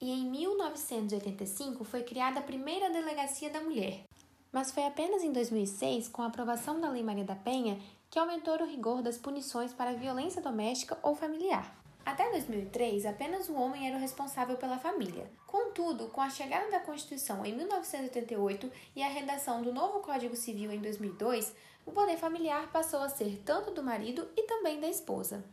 E 0.00 0.10
em 0.10 0.28
1985 0.28 1.84
foi 1.84 2.02
criada 2.02 2.40
a 2.40 2.42
primeira 2.42 2.90
delegacia 2.90 3.48
da 3.48 3.60
mulher. 3.60 4.02
Mas 4.50 4.72
foi 4.72 4.84
apenas 4.84 5.22
em 5.22 5.32
2006, 5.32 6.08
com 6.08 6.22
a 6.22 6.26
aprovação 6.26 6.80
da 6.80 6.90
Lei 6.90 7.04
Maria 7.04 7.24
da 7.24 7.36
Penha, 7.36 7.78
que 8.10 8.18
aumentou 8.18 8.60
o 8.60 8.66
rigor 8.66 9.02
das 9.02 9.18
punições 9.18 9.72
para 9.72 9.94
violência 9.94 10.42
doméstica 10.42 10.98
ou 11.00 11.14
familiar. 11.14 11.85
Até 12.06 12.30
2003, 12.30 13.04
apenas 13.04 13.48
o 13.48 13.54
homem 13.56 13.88
era 13.88 13.96
o 13.96 14.00
responsável 14.00 14.56
pela 14.56 14.78
família. 14.78 15.28
Contudo, 15.44 16.06
com 16.06 16.20
a 16.20 16.30
chegada 16.30 16.70
da 16.70 16.78
Constituição 16.78 17.44
em 17.44 17.52
1988 17.56 18.70
e 18.94 19.02
a 19.02 19.08
redação 19.08 19.60
do 19.60 19.72
novo 19.72 19.98
Código 19.98 20.36
Civil 20.36 20.70
em 20.70 20.80
2002, 20.80 21.52
o 21.84 21.90
poder 21.90 22.16
familiar 22.16 22.70
passou 22.70 23.00
a 23.00 23.08
ser 23.08 23.42
tanto 23.44 23.72
do 23.72 23.82
marido 23.82 24.28
e 24.36 24.44
também 24.44 24.78
da 24.78 24.86
esposa. 24.86 25.44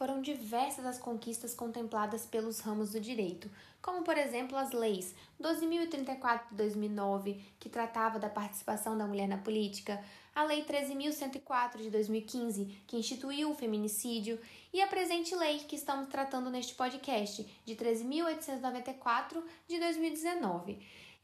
Foram 0.00 0.22
diversas 0.22 0.86
as 0.86 0.98
conquistas 0.98 1.52
contempladas 1.52 2.24
pelos 2.24 2.60
ramos 2.60 2.92
do 2.92 2.98
direito, 2.98 3.50
como 3.82 4.02
por 4.02 4.16
exemplo 4.16 4.56
as 4.56 4.72
leis 4.72 5.14
12.034 5.38 6.48
de 6.48 6.56
2009, 6.56 7.38
que 7.60 7.68
tratava 7.68 8.18
da 8.18 8.30
participação 8.30 8.96
da 8.96 9.06
mulher 9.06 9.28
na 9.28 9.36
política, 9.36 10.02
a 10.34 10.42
Lei 10.42 10.64
13.104 10.64 11.82
de 11.82 11.90
2015, 11.90 12.82
que 12.86 12.96
instituiu 12.96 13.50
o 13.50 13.54
feminicídio, 13.54 14.40
e 14.72 14.80
a 14.80 14.86
presente 14.86 15.34
lei 15.34 15.58
que 15.58 15.76
estamos 15.76 16.08
tratando 16.08 16.48
neste 16.48 16.74
podcast, 16.74 17.46
de 17.66 17.76
13.894 17.76 19.42
de 19.68 19.78
2019. 19.78 20.78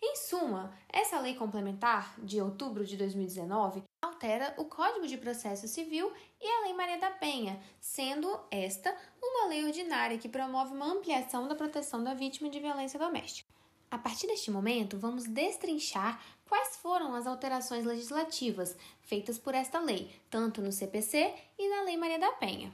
Em 0.08 0.14
suma, 0.14 0.72
essa 0.88 1.18
lei 1.18 1.34
complementar, 1.34 2.14
de 2.20 2.40
outubro 2.40 2.86
de 2.86 2.96
2019, 2.96 3.82
altera 4.00 4.54
o 4.56 4.64
Código 4.66 5.04
de 5.04 5.18
Processo 5.18 5.66
Civil 5.66 6.12
e 6.40 6.46
a 6.46 6.60
Lei 6.62 6.74
Maria 6.74 6.96
da 6.96 7.10
Penha, 7.10 7.60
sendo 7.80 8.38
esta 8.48 8.96
uma 9.20 9.48
lei 9.48 9.64
ordinária 9.64 10.16
que 10.16 10.28
promove 10.28 10.72
uma 10.72 10.86
ampliação 10.86 11.48
da 11.48 11.56
proteção 11.56 12.04
da 12.04 12.14
vítima 12.14 12.48
de 12.48 12.60
violência 12.60 13.00
doméstica. 13.00 13.52
A 13.90 13.98
partir 13.98 14.28
deste 14.28 14.48
momento, 14.48 14.96
vamos 14.96 15.24
destrinchar 15.24 16.24
quais 16.48 16.76
foram 16.76 17.12
as 17.16 17.26
alterações 17.26 17.84
legislativas 17.84 18.76
feitas 19.00 19.36
por 19.36 19.56
esta 19.56 19.80
lei, 19.80 20.14
tanto 20.30 20.62
no 20.62 20.70
CPC 20.70 21.34
e 21.58 21.68
na 21.68 21.82
Lei 21.82 21.96
Maria 21.96 22.20
da 22.20 22.30
Penha. 22.30 22.72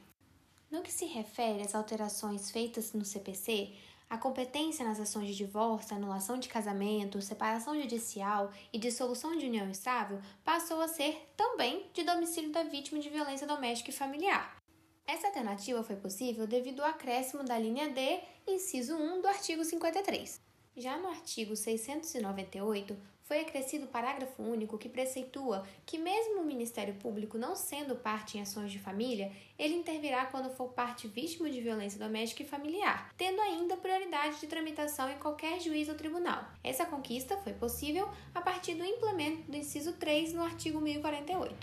No 0.70 0.82
que 0.82 0.92
se 0.92 1.06
refere 1.06 1.62
às 1.62 1.74
alterações 1.74 2.50
feitas 2.50 2.92
no 2.92 3.06
CPC, 3.06 3.72
a 4.12 4.18
competência 4.18 4.84
nas 4.84 5.00
ações 5.00 5.28
de 5.28 5.34
divórcio, 5.34 5.96
anulação 5.96 6.38
de 6.38 6.46
casamento, 6.46 7.22
separação 7.22 7.80
judicial 7.80 8.52
e 8.70 8.78
dissolução 8.78 9.38
de 9.38 9.46
união 9.46 9.70
estável 9.70 10.20
passou 10.44 10.82
a 10.82 10.86
ser 10.86 11.32
também 11.34 11.86
de 11.94 12.04
domicílio 12.04 12.52
da 12.52 12.62
vítima 12.62 13.00
de 13.00 13.08
violência 13.08 13.46
doméstica 13.46 13.88
e 13.88 13.94
familiar. 13.94 14.58
Essa 15.06 15.28
alternativa 15.28 15.82
foi 15.82 15.96
possível 15.96 16.46
devido 16.46 16.80
ao 16.80 16.90
acréscimo 16.90 17.42
da 17.42 17.58
linha 17.58 17.88
D, 17.88 18.20
inciso 18.46 18.94
1 18.94 19.22
do 19.22 19.28
artigo 19.28 19.64
53. 19.64 20.38
Já 20.76 20.98
no 20.98 21.08
artigo 21.08 21.56
698, 21.56 22.94
foi 23.32 23.40
acrescido 23.40 23.86
o 23.86 23.88
parágrafo 23.88 24.42
único 24.42 24.76
que 24.76 24.90
preceitua 24.90 25.66
que, 25.86 25.96
mesmo 25.96 26.42
o 26.42 26.44
Ministério 26.44 26.92
Público 26.96 27.38
não 27.38 27.56
sendo 27.56 27.96
parte 27.96 28.36
em 28.36 28.42
ações 28.42 28.70
de 28.70 28.78
família, 28.78 29.32
ele 29.58 29.72
intervirá 29.72 30.26
quando 30.26 30.54
for 30.54 30.68
parte 30.74 31.08
vítima 31.08 31.48
de 31.48 31.62
violência 31.62 31.98
doméstica 31.98 32.42
e 32.42 32.46
familiar, 32.46 33.10
tendo 33.16 33.40
ainda 33.40 33.74
prioridade 33.78 34.38
de 34.38 34.46
tramitação 34.46 35.10
em 35.10 35.16
qualquer 35.16 35.58
juiz 35.62 35.88
ou 35.88 35.94
tribunal. 35.94 36.44
Essa 36.62 36.84
conquista 36.84 37.38
foi 37.38 37.54
possível 37.54 38.06
a 38.34 38.42
partir 38.42 38.74
do 38.74 38.84
implemento 38.84 39.50
do 39.50 39.56
inciso 39.56 39.94
3 39.94 40.34
no 40.34 40.42
artigo 40.42 40.78
1048. 40.78 41.56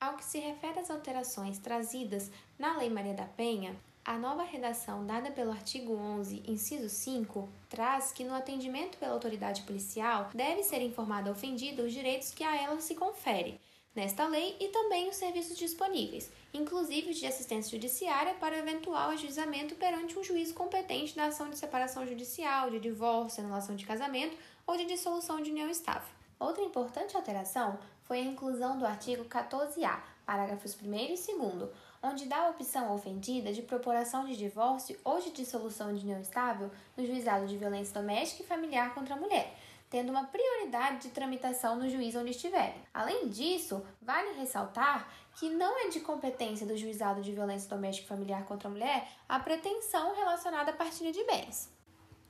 Ao 0.00 0.16
que 0.16 0.24
se 0.24 0.40
refere 0.40 0.80
às 0.80 0.90
alterações 0.90 1.60
trazidas 1.60 2.32
na 2.58 2.76
Lei 2.78 2.90
Maria 2.90 3.14
da 3.14 3.26
Penha, 3.26 3.76
a 4.06 4.16
nova 4.16 4.44
redação 4.44 5.04
dada 5.04 5.32
pelo 5.32 5.50
artigo 5.50 5.92
11, 5.92 6.44
inciso 6.46 6.88
5, 6.88 7.48
traz 7.68 8.12
que 8.12 8.22
no 8.22 8.34
atendimento 8.34 8.96
pela 8.98 9.14
autoridade 9.14 9.62
policial 9.62 10.30
deve 10.32 10.62
ser 10.62 10.80
informado 10.80 11.28
ao 11.28 11.34
ofendido 11.34 11.82
os 11.82 11.92
direitos 11.92 12.30
que 12.30 12.44
a 12.44 12.54
ela 12.54 12.80
se 12.80 12.94
confere 12.94 13.60
nesta 13.96 14.28
lei 14.28 14.56
e 14.60 14.68
também 14.68 15.08
os 15.08 15.16
serviços 15.16 15.58
disponíveis, 15.58 16.30
inclusive 16.54 17.10
os 17.10 17.16
de 17.16 17.26
assistência 17.26 17.72
judiciária 17.72 18.34
para 18.34 18.56
eventual 18.56 19.10
ajuizamento 19.10 19.74
perante 19.74 20.16
um 20.16 20.22
juiz 20.22 20.52
competente 20.52 21.16
da 21.16 21.26
ação 21.26 21.50
de 21.50 21.58
separação 21.58 22.06
judicial, 22.06 22.70
de 22.70 22.78
divórcio, 22.78 23.42
anulação 23.42 23.74
de 23.74 23.84
casamento 23.84 24.36
ou 24.64 24.76
de 24.76 24.84
dissolução 24.84 25.42
de 25.42 25.50
união 25.50 25.68
estável. 25.68 26.08
Outra 26.38 26.62
importante 26.62 27.16
alteração 27.16 27.76
foi 28.04 28.18
a 28.18 28.24
inclusão 28.24 28.78
do 28.78 28.86
artigo 28.86 29.24
14A, 29.24 29.98
parágrafos 30.24 30.76
1 30.80 30.94
e 30.94 31.08
2, 31.08 31.70
onde 32.02 32.26
dá 32.26 32.46
a 32.46 32.50
opção 32.50 32.94
ofendida 32.94 33.52
de 33.52 33.62
proporação 33.62 34.24
de 34.24 34.36
divórcio 34.36 34.98
ou 35.04 35.20
de 35.20 35.30
dissolução 35.30 35.94
de 35.94 36.02
união 36.02 36.20
estável 36.20 36.70
no 36.96 37.06
juizado 37.06 37.46
de 37.46 37.56
violência 37.56 37.94
doméstica 37.94 38.42
e 38.42 38.46
familiar 38.46 38.94
contra 38.94 39.14
a 39.14 39.18
mulher, 39.18 39.56
tendo 39.88 40.10
uma 40.10 40.24
prioridade 40.24 41.02
de 41.02 41.10
tramitação 41.10 41.76
no 41.76 41.88
juiz 41.88 42.14
onde 42.16 42.30
estiver. 42.30 42.76
Além 42.92 43.28
disso, 43.28 43.84
vale 44.00 44.38
ressaltar 44.38 45.08
que 45.38 45.48
não 45.50 45.78
é 45.78 45.88
de 45.88 46.00
competência 46.00 46.66
do 46.66 46.76
juizado 46.76 47.20
de 47.20 47.32
violência 47.32 47.68
doméstica 47.68 48.06
e 48.06 48.08
familiar 48.08 48.44
contra 48.46 48.68
a 48.68 48.70
mulher 48.70 49.08
a 49.28 49.38
pretensão 49.38 50.14
relacionada 50.14 50.70
à 50.70 50.74
partilha 50.74 51.12
de 51.12 51.22
bens. 51.24 51.70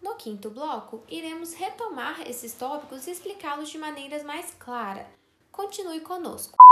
No 0.02 0.14
quinto 0.16 0.50
bloco, 0.50 1.02
iremos 1.08 1.54
retomar 1.54 2.20
esses 2.28 2.52
tópicos 2.52 3.06
e 3.06 3.10
explicá-los 3.10 3.68
de 3.68 3.78
maneiras 3.78 4.22
mais 4.22 4.54
claras. 4.58 5.06
Continue 5.50 6.00
conosco. 6.00 6.65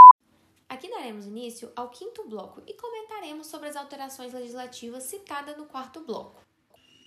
Aqui 0.75 0.91
daremos 0.91 1.25
início 1.25 1.71
ao 1.77 1.89
quinto 1.89 2.29
bloco 2.29 2.61
e 2.67 2.75
comentaremos 2.75 3.47
sobre 3.47 3.69
as 3.69 3.77
alterações 3.77 4.33
legislativas 4.33 5.05
citadas 5.05 5.57
no 5.57 5.67
quarto 5.67 6.01
bloco. 6.01 6.44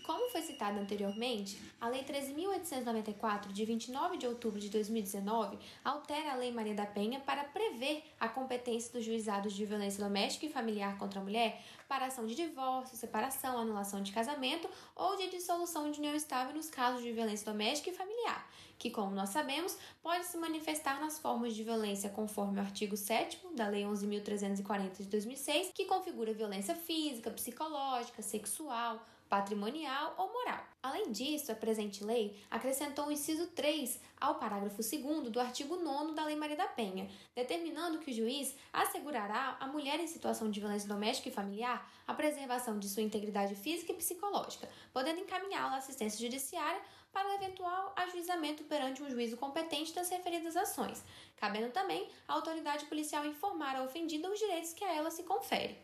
Como 0.08 0.30
foi 0.30 0.42
citado 0.42 0.80
anteriormente, 0.80 1.62
a 1.82 1.90
Lei 1.90 2.02
13.894, 2.02 3.52
de 3.52 3.66
29 3.66 4.16
de 4.16 4.26
outubro 4.26 4.58
de 4.58 4.70
2019, 4.70 5.60
altera 5.84 6.32
a 6.32 6.36
Lei 6.36 6.50
Maria 6.50 6.74
da 6.74 6.86
Penha 6.86 7.20
para 7.20 7.44
prever 7.44 8.06
a 8.18 8.30
competência 8.30 8.94
dos 8.94 9.04
juizados 9.04 9.52
de 9.52 9.66
violência 9.66 10.02
doméstica 10.02 10.46
e 10.46 10.50
familiar 10.50 10.98
contra 10.98 11.20
a 11.20 11.24
mulher 11.24 11.62
para 11.90 12.06
ação 12.06 12.26
de 12.26 12.36
divórcio, 12.36 12.96
separação, 12.96 13.58
anulação 13.58 14.02
de 14.02 14.14
casamento 14.14 14.70
ou 14.96 15.18
de 15.18 15.28
dissolução 15.28 15.92
de 15.92 16.00
união 16.00 16.16
estável 16.16 16.56
nos 16.56 16.70
casos 16.70 17.04
de 17.04 17.12
violência 17.12 17.52
doméstica 17.52 17.90
e 17.90 17.94
familiar, 17.94 18.50
que, 18.80 18.90
como 18.90 19.14
nós 19.14 19.32
sabemos, 19.32 19.78
pode 20.02 20.26
se 20.26 20.38
manifestar 20.38 21.02
nas 21.02 21.20
formas 21.20 21.54
de 21.54 21.64
violência 21.64 22.10
conforme 22.10 22.60
o 22.60 22.62
artigo 22.62 22.96
7 22.96 23.46
da 23.54 23.68
Lei 23.68 23.84
11.340 23.84 25.00
de 25.00 25.04
2006, 25.04 25.72
que 25.74 25.84
configura 25.84 26.32
violência 26.32 26.76
física, 26.76 27.30
psicológica, 27.30 28.22
sexual, 28.22 29.06
patrimonial 29.30 30.16
ou 30.18 30.32
moral. 30.32 30.64
Além 30.82 31.12
disso, 31.12 31.52
a 31.52 31.56
presente 31.56 32.04
lei 32.04 32.42
acrescentou 32.50 33.08
o 33.08 33.12
inciso 33.12 33.48
3 33.48 34.00
ao 34.20 34.36
parágrafo 34.36 34.78
2 34.78 35.30
do 35.30 35.40
artigo 35.40 35.76
9 35.76 36.14
da 36.14 36.26
Lei 36.26 36.36
Maria 36.36 36.56
da 36.56 36.68
Penha, 36.68 37.10
determinando 37.36 38.00
que 38.00 38.12
o 38.12 38.14
juiz 38.14 38.56
assegurará 38.72 39.58
à 39.60 39.68
mulher 39.68 40.00
em 40.00 40.08
situação 40.08 40.50
de 40.50 40.60
violência 40.60 40.88
doméstica 40.88 41.30
e 41.30 41.32
familiar 41.32 41.92
a 42.08 42.14
preservação 42.14 42.80
de 42.80 42.88
sua 42.88 43.04
integridade 43.04 43.56
física 43.56 43.92
e 43.92 43.96
psicológica, 43.96 44.70
podendo 44.94 45.20
encaminhá-la 45.20 45.76
à 45.76 45.78
assistência 45.78 46.20
judiciária 46.20 46.82
para 47.12 47.30
o 47.30 47.34
eventual 47.34 47.94
ajuizamento 47.96 48.64
perante 48.66 49.02
um 49.02 49.10
juízo 49.10 49.38
competente 49.38 49.94
das 49.94 50.10
referidas 50.10 50.56
ações, 50.56 51.04
cabendo 51.36 51.72
também 51.72 52.08
à 52.28 52.34
autoridade 52.34 52.86
policial 52.86 53.26
informar 53.26 53.76
a 53.76 53.84
ofendida 53.84 54.30
os 54.30 54.40
direitos 54.40 54.74
que 54.74 54.84
a 54.84 54.94
ela 54.94 55.10
se 55.10 55.24
confere. 55.24 55.78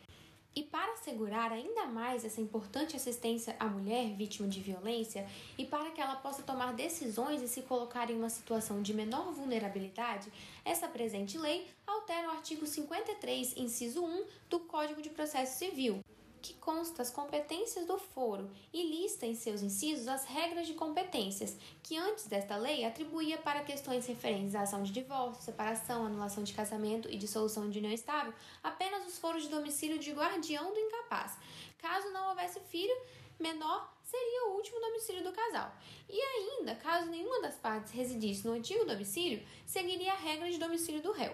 E 0.55 0.62
para 0.62 0.93
assegurar 0.93 1.51
ainda 1.51 1.86
mais 1.86 2.24
essa 2.24 2.39
importante 2.39 2.95
assistência 2.95 3.55
à 3.60 3.65
mulher 3.65 4.13
vítima 4.15 4.48
de 4.48 4.60
violência 4.60 5.27
e 5.57 5.65
para 5.65 5.89
que 5.89 6.00
ela 6.00 6.15
possa 6.17 6.43
tomar 6.43 6.74
decisões 6.74 7.41
e 7.41 7.48
se 7.48 7.63
colocar 7.63 8.12
em 8.12 8.15
uma 8.15 8.29
situação 8.29 8.81
de 8.81 8.93
menor 8.93 9.31
vulnerabilidade, 9.31 10.31
essa 10.63 10.88
presente 10.88 11.39
lei 11.39 11.67
altera 11.88 12.27
o 12.27 12.31
artigo 12.31 12.67
53, 12.67 13.57
inciso 13.57 14.03
1 14.03 14.25
do 14.50 14.60
Código 14.60 15.01
de 15.01 15.10
Processo 15.10 15.57
Civil, 15.57 16.03
que 16.44 16.54
consta 16.56 17.02
as 17.02 17.10
competências 17.10 17.88
do 17.88 17.98
foro 17.98 18.52
e 18.74 18.84
lista 18.84 19.26
em 19.26 19.34
seus 19.34 19.62
incisos 19.62 20.10
as 20.10 20.26
regras 20.26 20.68
de 20.68 20.74
competências, 20.74 21.58
que 21.82 21.98
antes 21.98 22.28
desta 22.28 22.58
lei 22.58 22.84
atribuía 22.84 23.38
para 23.38 23.64
questões 23.64 24.06
referentes 24.06 24.54
à 24.54 24.64
ação 24.64 24.84
de 24.84 24.92
divórcio, 24.92 25.42
separação, 25.42 26.06
anulação 26.06 26.44
de 26.44 26.54
casamento 26.54 27.10
e 27.10 27.16
dissolução 27.16 27.70
de 27.70 27.80
união 27.80 27.94
estável 27.94 28.34
apenas 28.62 29.08
os 29.08 29.18
foros 29.18 29.44
de 29.44 29.50
domicílio 29.50 29.98
de 29.98 30.12
guardião 30.12 30.74
do 30.74 30.80
incapaz. 30.80 31.38
Caso 31.78 32.10
não 32.10 32.30
houvesse 32.30 32.60
filho, 32.60 32.96
menor 33.40 33.90
seria 34.04 34.48
o 34.50 34.56
último 34.56 34.82
domicílio 34.82 35.24
do 35.24 35.32
casal. 35.32 35.74
E 36.10 36.20
ainda, 36.20 36.76
caso 36.76 37.10
nenhuma 37.10 37.42
das 37.42 37.56
partes 37.56 37.94
residisse 37.94 38.46
no 38.46 38.54
antigo 38.54 38.84
domicílio, 38.84 39.42
seguiria 39.66 40.12
a 40.12 40.18
regra 40.18 40.52
de 40.52 40.58
domicílio 40.58 41.02
do 41.02 41.14
réu. 41.14 41.34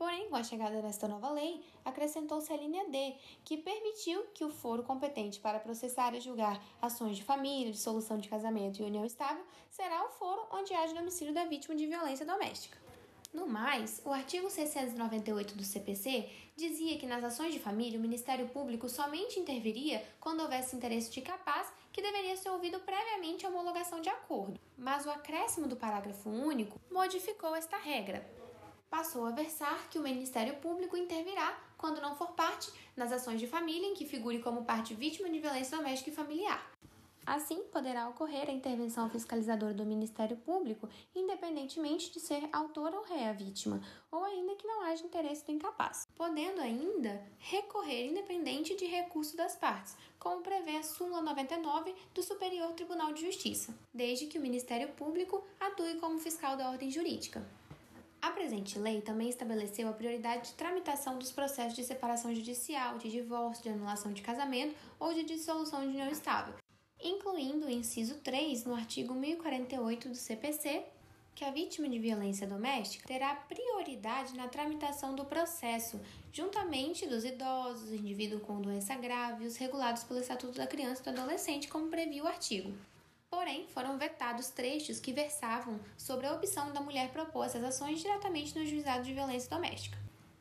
Porém, 0.00 0.30
com 0.30 0.36
a 0.36 0.42
chegada 0.42 0.80
desta 0.80 1.06
nova 1.06 1.30
lei, 1.30 1.62
acrescentou-se 1.84 2.50
a 2.50 2.56
linha 2.56 2.88
D, 2.88 3.16
que 3.44 3.58
permitiu 3.58 4.24
que 4.32 4.42
o 4.42 4.48
foro 4.48 4.82
competente 4.82 5.38
para 5.38 5.60
processar 5.60 6.14
e 6.14 6.20
julgar 6.22 6.58
ações 6.80 7.18
de 7.18 7.22
família, 7.22 7.70
dissolução 7.70 8.16
de 8.16 8.26
casamento 8.26 8.80
e 8.80 8.82
união 8.82 9.04
estável 9.04 9.44
será 9.70 10.02
o 10.06 10.08
foro 10.08 10.40
onde 10.52 10.72
haja 10.72 10.94
domicílio 10.94 11.34
da 11.34 11.44
vítima 11.44 11.76
de 11.76 11.86
violência 11.86 12.24
doméstica. 12.24 12.78
No 13.30 13.46
mais, 13.46 14.00
o 14.02 14.10
artigo 14.10 14.48
698 14.48 15.54
do 15.54 15.62
CPC 15.62 16.30
dizia 16.56 16.96
que 16.96 17.06
nas 17.06 17.22
ações 17.22 17.52
de 17.52 17.60
família 17.60 17.98
o 17.98 18.02
Ministério 18.02 18.48
Público 18.48 18.88
somente 18.88 19.38
interviria 19.38 20.02
quando 20.18 20.40
houvesse 20.40 20.74
interesse 20.74 21.10
de 21.10 21.20
capaz 21.20 21.70
que 21.92 22.00
deveria 22.00 22.38
ser 22.38 22.48
ouvido 22.48 22.80
previamente 22.80 23.44
a 23.44 23.50
homologação 23.50 24.00
de 24.00 24.08
acordo. 24.08 24.58
Mas 24.78 25.04
o 25.04 25.10
acréscimo 25.10 25.68
do 25.68 25.76
parágrafo 25.76 26.30
único 26.30 26.80
modificou 26.90 27.54
esta 27.54 27.76
regra, 27.76 28.39
passou 28.90 29.24
a 29.24 29.30
versar 29.30 29.88
que 29.88 29.98
o 29.98 30.02
Ministério 30.02 30.56
Público 30.56 30.96
intervirá, 30.96 31.56
quando 31.78 32.00
não 32.02 32.16
for 32.16 32.32
parte, 32.32 32.72
nas 32.96 33.12
ações 33.12 33.40
de 33.40 33.46
família 33.46 33.86
em 33.86 33.94
que 33.94 34.04
figure 34.04 34.42
como 34.42 34.64
parte 34.64 34.92
vítima 34.92 35.30
de 35.30 35.38
violência 35.38 35.78
doméstica 35.78 36.10
e 36.10 36.14
familiar. 36.14 36.70
Assim, 37.24 37.62
poderá 37.70 38.08
ocorrer 38.08 38.48
a 38.48 38.52
intervenção 38.52 39.08
fiscalizadora 39.08 39.72
do 39.72 39.84
Ministério 39.84 40.36
Público, 40.38 40.88
independentemente 41.14 42.10
de 42.10 42.18
ser 42.18 42.48
autor 42.52 42.92
ou 42.92 43.04
ré 43.04 43.28
a 43.28 43.32
vítima, 43.32 43.80
ou 44.10 44.24
ainda 44.24 44.56
que 44.56 44.66
não 44.66 44.82
haja 44.82 45.04
interesse 45.04 45.44
do 45.44 45.52
incapaz, 45.52 46.08
podendo 46.16 46.60
ainda 46.60 47.22
recorrer 47.38 48.08
independente 48.08 48.74
de 48.74 48.86
recurso 48.86 49.36
das 49.36 49.54
partes, 49.54 49.96
como 50.18 50.42
prevê 50.42 50.78
a 50.78 50.82
súmula 50.82 51.22
99 51.22 51.94
do 52.12 52.22
Superior 52.22 52.72
Tribunal 52.72 53.12
de 53.12 53.24
Justiça, 53.24 53.74
desde 53.94 54.26
que 54.26 54.38
o 54.38 54.42
Ministério 54.42 54.88
Público 54.88 55.44
atue 55.60 56.00
como 56.00 56.18
fiscal 56.18 56.56
da 56.56 56.70
ordem 56.70 56.90
jurídica. 56.90 57.59
A 58.22 58.30
presente 58.32 58.78
lei 58.78 59.00
também 59.00 59.30
estabeleceu 59.30 59.88
a 59.88 59.94
prioridade 59.94 60.50
de 60.50 60.54
tramitação 60.54 61.18
dos 61.18 61.32
processos 61.32 61.74
de 61.74 61.82
separação 61.82 62.34
judicial, 62.34 62.98
de 62.98 63.10
divórcio, 63.10 63.62
de 63.62 63.70
anulação 63.70 64.12
de 64.12 64.20
casamento 64.20 64.74
ou 64.98 65.14
de 65.14 65.22
dissolução 65.22 65.80
de 65.80 65.88
união 65.88 66.10
estável, 66.10 66.52
incluindo 67.02 67.66
o 67.66 67.70
inciso 67.70 68.16
3 68.16 68.64
no 68.66 68.74
artigo 68.74 69.14
1048 69.14 70.10
do 70.10 70.14
CPC, 70.14 70.84
que 71.34 71.46
a 71.46 71.50
vítima 71.50 71.88
de 71.88 71.98
violência 71.98 72.46
doméstica 72.46 73.08
terá 73.08 73.34
prioridade 73.34 74.36
na 74.36 74.48
tramitação 74.48 75.14
do 75.14 75.24
processo, 75.24 75.98
juntamente 76.30 77.06
dos 77.06 77.24
idosos, 77.24 77.90
indivíduo 77.90 78.40
com 78.40 78.60
doença 78.60 78.94
grave 78.96 79.46
os 79.46 79.56
regulados 79.56 80.04
pelo 80.04 80.20
Estatuto 80.20 80.58
da 80.58 80.66
Criança 80.66 81.00
e 81.00 81.04
do 81.04 81.18
Adolescente, 81.18 81.68
como 81.68 81.88
previa 81.88 82.22
o 82.22 82.26
artigo. 82.26 82.70
Porém, 83.30 83.68
foram 83.68 83.96
vetados 83.96 84.48
trechos 84.48 84.98
que 84.98 85.12
versavam 85.12 85.78
sobre 85.96 86.26
a 86.26 86.32
opção 86.32 86.72
da 86.72 86.80
mulher 86.80 87.12
propor 87.12 87.44
essas 87.44 87.62
ações 87.62 88.00
diretamente 88.00 88.58
no 88.58 88.66
juizado 88.66 89.04
de 89.04 89.14
violência 89.14 89.48
doméstica. 89.48 89.96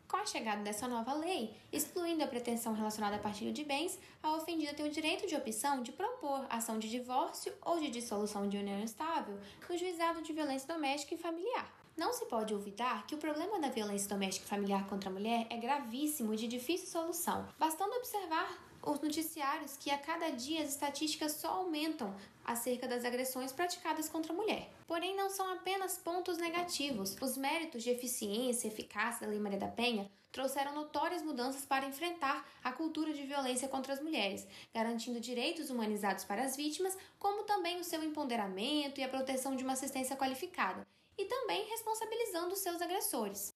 Com 0.08 0.18
a 0.18 0.26
chegada 0.26 0.64
dessa 0.64 0.88
nova 0.88 1.14
lei, 1.14 1.56
excluindo 1.72 2.24
a 2.24 2.28
pretensão 2.28 2.74
relacionada 2.74 3.18
à 3.18 3.20
partilha 3.20 3.54
de 3.54 3.64
bens, 3.64 4.00
a 4.24 4.34
ofendida 4.36 4.74
tem 4.74 4.88
o 4.88 4.92
direito 4.92 5.28
de 5.28 5.36
opção 5.36 5.84
de 5.84 5.92
propor 5.92 6.48
ação 6.50 6.80
de 6.80 6.90
divórcio 6.90 7.54
ou 7.62 7.80
de 7.80 7.92
dissolução 7.92 8.50
de 8.50 8.58
união 8.58 8.84
estável 8.84 9.40
no 9.70 9.78
juizado 9.78 10.24
de 10.24 10.34
violência 10.34 10.68
doméstica 10.68 11.14
e 11.14 11.18
familiar. 11.20 11.72
Não 11.96 12.12
se 12.12 12.26
pode 12.26 12.56
olvidar 12.56 13.06
que 13.06 13.14
o 13.14 13.20
problema 13.20 13.60
da 13.60 13.70
violência 13.70 14.10
doméstica 14.10 14.48
e 14.48 14.50
familiar 14.50 14.88
contra 14.88 15.12
a 15.12 15.14
mulher 15.14 15.46
é 15.52 15.58
gravíssimo 15.58 16.34
e 16.34 16.38
de 16.38 16.48
difícil 16.48 16.88
solução, 16.88 17.48
bastando 17.60 17.94
observar 17.98 18.69
os 18.82 19.00
noticiários 19.00 19.78
que 19.78 19.92
a 19.92 19.98
cada 19.98 20.30
dia 20.30 20.62
as 20.62 20.70
estatísticas 20.70 21.34
só 21.34 21.50
aumentam 21.50 22.16
acerca 22.44 22.88
das 22.88 23.06
agressões 23.06 23.52
praticadas 23.52 24.10
contra 24.10 24.34
a 24.34 24.36
mulher. 24.36 24.70
Porém, 24.88 25.16
não 25.16 25.30
são 25.30 25.52
apenas 25.54 25.98
pontos 25.98 26.38
negativos. 26.38 27.16
Os 27.22 27.38
méritos 27.38 27.84
de 27.84 27.92
eficiência 27.92 28.68
e 28.68 28.72
eficácia 28.72 29.26
da 29.26 29.32
Lei 29.32 29.40
Maria 29.40 29.60
da 29.60 29.68
Penha 29.68 30.10
trouxeram 30.32 30.74
notórias 30.74 31.22
mudanças 31.22 31.66
para 31.66 31.88
enfrentar 31.88 32.48
a 32.64 32.72
cultura 32.72 33.14
de 33.14 33.24
violência 33.24 33.68
contra 33.68 33.94
as 33.94 34.02
mulheres, 34.02 34.48
garantindo 34.74 35.20
direitos 35.20 35.70
humanizados 35.70 36.24
para 36.24 36.44
as 36.44 36.56
vítimas, 36.56 36.98
como 37.18 37.44
também 37.44 37.80
o 37.80 37.84
seu 37.84 38.04
empoderamento 38.04 39.00
e 39.00 39.04
a 39.04 39.10
proteção 39.10 39.56
de 39.56 39.64
uma 39.64 39.74
assistência 39.74 40.16
qualificada, 40.16 40.88
e 41.18 41.26
também 41.26 41.68
responsabilizando 41.70 42.56
seus 42.56 42.82
agressores. 42.82 43.54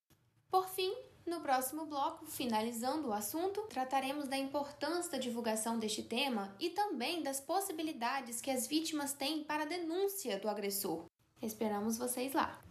Por 0.49 0.67
fim, 0.69 0.93
no 1.25 1.41
próximo 1.41 1.85
bloco, 1.85 2.25
finalizando 2.25 3.07
o 3.07 3.13
assunto, 3.13 3.61
trataremos 3.63 4.27
da 4.27 4.37
importância 4.37 5.11
da 5.11 5.17
divulgação 5.17 5.79
deste 5.79 6.03
tema 6.03 6.53
e 6.59 6.69
também 6.69 7.23
das 7.23 7.39
possibilidades 7.39 8.41
que 8.41 8.51
as 8.51 8.67
vítimas 8.67 9.13
têm 9.13 9.43
para 9.43 9.63
a 9.63 9.67
denúncia 9.67 10.37
do 10.37 10.49
agressor. 10.49 11.05
Esperamos 11.41 11.97
vocês 11.97 12.33
lá! 12.33 12.61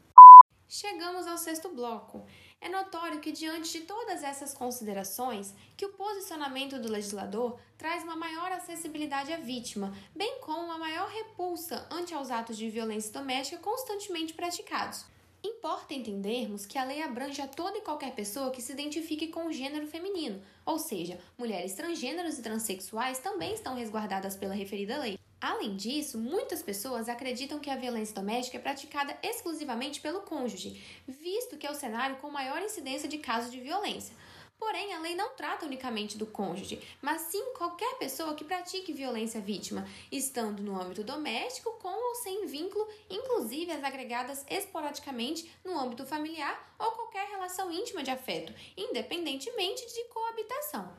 Chegamos 0.68 1.26
ao 1.26 1.36
sexto 1.36 1.68
bloco. 1.68 2.26
É 2.58 2.68
notório 2.68 3.20
que, 3.20 3.30
diante 3.30 3.72
de 3.72 3.80
todas 3.80 4.22
essas 4.22 4.54
considerações, 4.54 5.52
que 5.76 5.84
o 5.84 5.92
posicionamento 5.92 6.78
do 6.78 6.90
legislador 6.90 7.58
traz 7.76 8.02
uma 8.02 8.16
maior 8.16 8.50
acessibilidade 8.52 9.32
à 9.32 9.36
vítima, 9.36 9.92
bem 10.14 10.40
como 10.40 10.64
uma 10.64 10.78
maior 10.78 11.10
repulsa 11.10 11.86
ante 11.90 12.14
aos 12.14 12.30
atos 12.30 12.56
de 12.56 12.70
violência 12.70 13.12
doméstica 13.12 13.60
constantemente 13.60 14.32
praticados. 14.32 15.04
Importa 15.44 15.92
entendermos 15.92 16.64
que 16.64 16.78
a 16.78 16.84
lei 16.84 17.02
abrange 17.02 17.42
a 17.42 17.48
toda 17.48 17.76
e 17.76 17.80
qualquer 17.80 18.14
pessoa 18.14 18.52
que 18.52 18.62
se 18.62 18.72
identifique 18.72 19.26
com 19.26 19.46
o 19.46 19.52
gênero 19.52 19.88
feminino, 19.88 20.40
ou 20.64 20.78
seja, 20.78 21.18
mulheres 21.36 21.74
transgêneros 21.74 22.38
e 22.38 22.42
transexuais 22.42 23.18
também 23.18 23.52
estão 23.52 23.74
resguardadas 23.74 24.36
pela 24.36 24.54
referida 24.54 24.98
lei. 24.98 25.18
Além 25.40 25.74
disso, 25.74 26.16
muitas 26.16 26.62
pessoas 26.62 27.08
acreditam 27.08 27.58
que 27.58 27.68
a 27.68 27.76
violência 27.76 28.14
doméstica 28.14 28.58
é 28.58 28.60
praticada 28.60 29.18
exclusivamente 29.20 30.00
pelo 30.00 30.20
cônjuge, 30.20 30.80
visto 31.08 31.56
que 31.56 31.66
é 31.66 31.70
o 31.72 31.74
cenário 31.74 32.18
com 32.18 32.30
maior 32.30 32.62
incidência 32.62 33.08
de 33.08 33.18
casos 33.18 33.50
de 33.50 33.58
violência. 33.58 34.14
Porém, 34.62 34.94
a 34.94 35.00
lei 35.00 35.16
não 35.16 35.30
trata 35.30 35.66
unicamente 35.66 36.16
do 36.16 36.24
cônjuge, 36.24 36.80
mas 37.02 37.22
sim 37.22 37.52
qualquer 37.58 37.98
pessoa 37.98 38.32
que 38.36 38.44
pratique 38.44 38.92
violência 38.92 39.40
vítima, 39.40 39.84
estando 40.10 40.62
no 40.62 40.80
âmbito 40.80 41.02
doméstico, 41.02 41.72
com 41.82 41.88
ou 41.88 42.14
sem 42.14 42.46
vínculo, 42.46 42.86
inclusive 43.10 43.72
as 43.72 43.82
agregadas 43.82 44.46
esporadicamente 44.48 45.52
no 45.64 45.76
âmbito 45.76 46.06
familiar 46.06 46.74
ou 46.78 46.92
qualquer 46.92 47.26
relação 47.26 47.72
íntima 47.72 48.04
de 48.04 48.12
afeto, 48.12 48.54
independentemente 48.76 49.84
de 49.84 50.04
coabitação. 50.04 50.92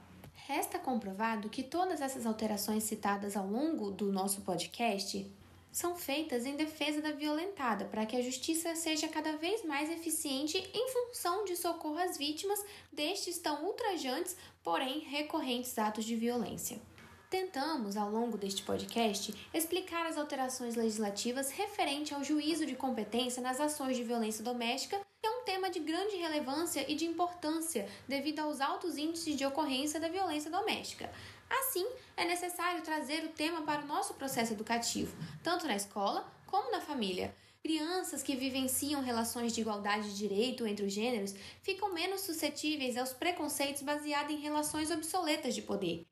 Resta 0.45 0.77
comprovado 0.77 1.49
que 1.49 1.63
todas 1.63 2.01
essas 2.01 2.25
alterações 2.25 2.83
citadas 2.83 3.37
ao 3.37 3.47
longo 3.47 3.91
do 3.91 4.11
nosso 4.11 4.41
podcast 4.41 5.25
são 5.73 5.95
feitas 5.95 6.45
em 6.45 6.55
defesa 6.55 7.01
da 7.01 7.11
violentada, 7.11 7.85
para 7.85 8.05
que 8.05 8.15
a 8.15 8.21
justiça 8.21 8.75
seja 8.75 9.07
cada 9.07 9.35
vez 9.37 9.65
mais 9.65 9.89
eficiente 9.89 10.57
em 10.71 10.87
função 10.89 11.43
de 11.43 11.57
socorro 11.57 11.97
às 11.97 12.15
vítimas 12.15 12.63
destes 12.91 13.39
tão 13.39 13.65
ultrajantes, 13.65 14.37
porém 14.63 14.99
recorrentes 14.99 15.77
atos 15.79 16.05
de 16.05 16.15
violência. 16.15 16.79
Tentamos, 17.27 17.97
ao 17.97 18.11
longo 18.11 18.37
deste 18.37 18.61
podcast, 18.61 19.33
explicar 19.51 20.05
as 20.05 20.19
alterações 20.19 20.75
legislativas 20.75 21.49
referente 21.49 22.13
ao 22.13 22.23
juízo 22.23 22.63
de 22.63 22.75
competência 22.75 23.41
nas 23.41 23.59
ações 23.59 23.97
de 23.97 24.03
violência 24.03 24.43
doméstica, 24.43 25.01
que 25.19 25.27
é 25.27 25.31
um 25.31 25.43
tema 25.43 25.71
de 25.71 25.79
grande 25.79 26.15
relevância 26.17 26.85
e 26.87 26.93
de 26.93 27.05
importância 27.05 27.89
devido 28.07 28.41
aos 28.41 28.61
altos 28.61 28.95
índices 28.95 29.35
de 29.35 29.43
ocorrência 29.43 29.99
da 29.99 30.07
violência 30.07 30.51
doméstica. 30.51 31.11
Assim, 31.59 31.85
é 32.17 32.25
necessário 32.25 32.81
trazer 32.81 33.23
o 33.25 33.29
tema 33.29 33.61
para 33.61 33.83
o 33.83 33.87
nosso 33.87 34.15
processo 34.15 34.53
educativo, 34.53 35.15
tanto 35.43 35.67
na 35.67 35.75
escola 35.75 36.27
como 36.47 36.71
na 36.71 36.81
família. 36.81 37.35
Crianças 37.61 38.23
que 38.23 38.35
vivenciam 38.35 39.01
relações 39.01 39.53
de 39.53 39.61
igualdade 39.61 40.09
de 40.09 40.17
direito 40.17 40.65
entre 40.65 40.85
os 40.85 40.91
gêneros 40.91 41.33
ficam 41.61 41.93
menos 41.93 42.21
suscetíveis 42.21 42.97
aos 42.97 43.13
preconceitos 43.13 43.83
baseados 43.83 44.33
em 44.33 44.39
relações 44.39 44.89
obsoletas 44.89 45.53
de 45.53 45.61
poder. 45.61 46.05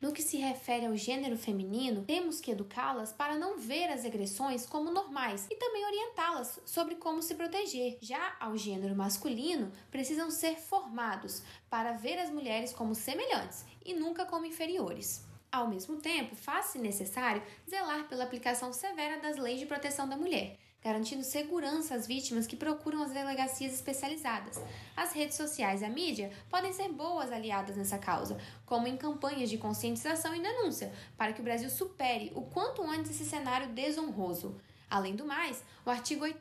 No 0.00 0.12
que 0.12 0.20
se 0.20 0.36
refere 0.36 0.86
ao 0.86 0.96
gênero 0.96 1.38
feminino, 1.38 2.04
temos 2.04 2.40
que 2.40 2.50
educá-las 2.50 3.12
para 3.12 3.38
não 3.38 3.56
ver 3.56 3.88
as 3.88 4.04
agressões 4.04 4.66
como 4.66 4.90
normais 4.90 5.46
e 5.48 5.56
também 5.56 5.84
orientá-las 5.86 6.60
sobre 6.66 6.96
como 6.96 7.22
se 7.22 7.34
proteger. 7.34 7.98
Já 8.00 8.36
ao 8.40 8.56
gênero 8.56 8.96
masculino, 8.96 9.72
precisam 9.90 10.30
ser 10.30 10.56
formados 10.56 11.42
para 11.70 11.92
ver 11.92 12.18
as 12.18 12.30
mulheres 12.30 12.72
como 12.72 12.94
semelhantes 12.94 13.64
e 13.84 13.94
nunca 13.94 14.24
como 14.24 14.46
inferiores. 14.46 15.24
Ao 15.50 15.68
mesmo 15.68 15.96
tempo, 15.96 16.34
faz-se 16.34 16.78
necessário 16.78 17.42
zelar 17.68 18.08
pela 18.08 18.24
aplicação 18.24 18.72
severa 18.72 19.20
das 19.20 19.36
leis 19.36 19.60
de 19.60 19.66
proteção 19.66 20.08
da 20.08 20.16
mulher, 20.16 20.56
garantindo 20.82 21.22
segurança 21.22 21.94
às 21.94 22.06
vítimas 22.06 22.46
que 22.46 22.56
procuram 22.56 23.02
as 23.02 23.12
delegacias 23.12 23.74
especializadas. 23.74 24.60
As 24.96 25.12
redes 25.12 25.36
sociais 25.36 25.82
e 25.82 25.84
a 25.84 25.90
mídia 25.90 26.32
podem 26.48 26.72
ser 26.72 26.88
boas 26.88 27.30
aliadas 27.30 27.76
nessa 27.76 27.98
causa, 27.98 28.38
como 28.64 28.88
em 28.88 28.96
campanhas 28.96 29.50
de 29.50 29.58
conscientização 29.58 30.34
e 30.34 30.40
denúncia, 30.40 30.92
para 31.16 31.32
que 31.32 31.40
o 31.40 31.44
Brasil 31.44 31.68
supere 31.68 32.32
o 32.34 32.42
quanto 32.42 32.82
antes 32.82 33.10
esse 33.10 33.24
cenário 33.24 33.68
desonroso. 33.68 34.58
Além 34.92 35.16
do 35.16 35.24
mais, 35.24 35.64
o 35.86 35.90
artigo 35.90 36.22
8, 36.22 36.38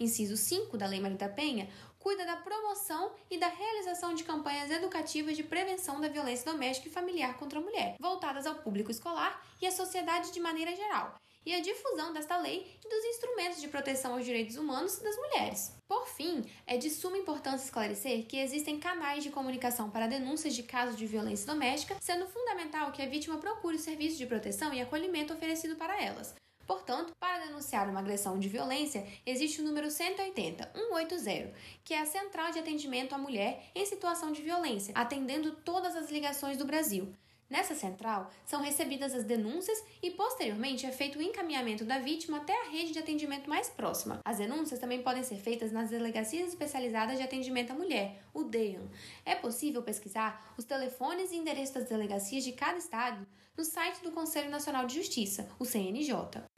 inciso 0.00 0.34
5 0.34 0.78
da 0.78 0.86
Lei 0.86 0.98
Maria 0.98 1.18
da 1.18 1.28
Penha, 1.28 1.68
cuida 1.98 2.24
da 2.24 2.36
promoção 2.36 3.12
e 3.30 3.36
da 3.36 3.48
realização 3.48 4.14
de 4.14 4.24
campanhas 4.24 4.70
educativas 4.70 5.36
de 5.36 5.42
prevenção 5.42 6.00
da 6.00 6.08
violência 6.08 6.50
doméstica 6.50 6.88
e 6.88 6.90
familiar 6.90 7.36
contra 7.36 7.58
a 7.58 7.62
mulher, 7.62 7.96
voltadas 8.00 8.46
ao 8.46 8.54
público 8.54 8.90
escolar 8.90 9.44
e 9.60 9.66
à 9.66 9.70
sociedade 9.70 10.32
de 10.32 10.40
maneira 10.40 10.74
geral, 10.74 11.14
e 11.44 11.54
a 11.54 11.60
difusão 11.60 12.14
desta 12.14 12.38
lei 12.38 12.66
e 12.82 12.88
dos 12.88 13.04
instrumentos 13.04 13.60
de 13.60 13.68
proteção 13.68 14.14
aos 14.14 14.24
direitos 14.24 14.56
humanos 14.56 14.98
das 14.98 15.16
mulheres. 15.18 15.76
Por 15.86 16.08
fim, 16.08 16.46
é 16.66 16.78
de 16.78 16.88
suma 16.88 17.18
importância 17.18 17.66
esclarecer 17.66 18.26
que 18.26 18.38
existem 18.38 18.80
canais 18.80 19.22
de 19.22 19.28
comunicação 19.28 19.90
para 19.90 20.06
denúncias 20.06 20.54
de 20.54 20.62
casos 20.62 20.96
de 20.96 21.06
violência 21.06 21.46
doméstica, 21.46 21.98
sendo 22.00 22.26
fundamental 22.26 22.90
que 22.90 23.02
a 23.02 23.06
vítima 23.06 23.36
procure 23.36 23.76
o 23.76 23.78
serviço 23.78 24.16
de 24.16 24.24
proteção 24.24 24.72
e 24.72 24.80
acolhimento 24.80 25.34
oferecido 25.34 25.76
para 25.76 26.02
elas, 26.02 26.34
Portanto, 26.72 27.12
para 27.20 27.44
denunciar 27.44 27.86
uma 27.86 28.00
agressão 28.00 28.38
de 28.38 28.48
violência, 28.48 29.06
existe 29.26 29.60
o 29.60 29.64
número 29.64 29.90
180, 29.90 30.72
180, 30.74 31.52
que 31.84 31.92
é 31.92 32.00
a 32.00 32.06
central 32.06 32.50
de 32.50 32.58
atendimento 32.58 33.14
à 33.14 33.18
mulher 33.18 33.70
em 33.74 33.84
situação 33.84 34.32
de 34.32 34.40
violência, 34.40 34.94
atendendo 34.96 35.52
todas 35.52 35.94
as 35.94 36.10
ligações 36.10 36.56
do 36.56 36.64
Brasil. 36.64 37.14
Nessa 37.50 37.74
central, 37.74 38.30
são 38.46 38.62
recebidas 38.62 39.14
as 39.14 39.24
denúncias 39.24 39.84
e, 40.02 40.12
posteriormente, 40.12 40.86
é 40.86 40.90
feito 40.90 41.18
o 41.18 41.22
encaminhamento 41.22 41.84
da 41.84 41.98
vítima 41.98 42.38
até 42.38 42.58
a 42.58 42.70
rede 42.70 42.94
de 42.94 42.98
atendimento 42.98 43.50
mais 43.50 43.68
próxima. 43.68 44.20
As 44.24 44.38
denúncias 44.38 44.80
também 44.80 45.02
podem 45.02 45.22
ser 45.22 45.36
feitas 45.36 45.72
nas 45.72 45.90
delegacias 45.90 46.48
especializadas 46.48 47.18
de 47.18 47.22
atendimento 47.22 47.72
à 47.72 47.74
mulher, 47.74 48.22
o 48.32 48.44
DEAN. 48.44 48.88
É 49.26 49.34
possível 49.34 49.82
pesquisar 49.82 50.54
os 50.56 50.64
telefones 50.64 51.32
e 51.32 51.36
endereços 51.36 51.74
das 51.74 51.90
delegacias 51.90 52.42
de 52.42 52.52
cada 52.52 52.78
estado 52.78 53.26
no 53.54 53.62
site 53.62 54.02
do 54.02 54.12
Conselho 54.12 54.48
Nacional 54.48 54.86
de 54.86 54.94
Justiça, 54.94 55.46
o 55.58 55.66
CNJ. 55.66 56.50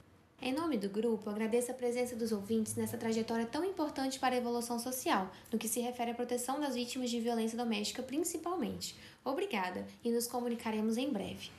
Em 0.45 0.53
nome 0.53 0.77
do 0.77 0.87
grupo, 0.87 1.27
agradeço 1.27 1.71
a 1.71 1.73
presença 1.73 2.15
dos 2.15 2.31
ouvintes 2.31 2.75
nessa 2.75 2.99
trajetória 2.99 3.47
tão 3.47 3.65
importante 3.65 4.19
para 4.19 4.35
a 4.35 4.37
evolução 4.37 4.77
social, 4.77 5.31
no 5.51 5.57
que 5.57 5.67
se 5.67 5.79
refere 5.79 6.11
à 6.11 6.13
proteção 6.13 6.59
das 6.59 6.75
vítimas 6.75 7.09
de 7.09 7.19
violência 7.19 7.57
doméstica 7.57 8.03
principalmente. 8.03 8.95
Obrigada 9.23 9.87
e 10.03 10.11
nos 10.11 10.27
comunicaremos 10.27 10.97
em 10.97 11.11
breve. 11.11 11.49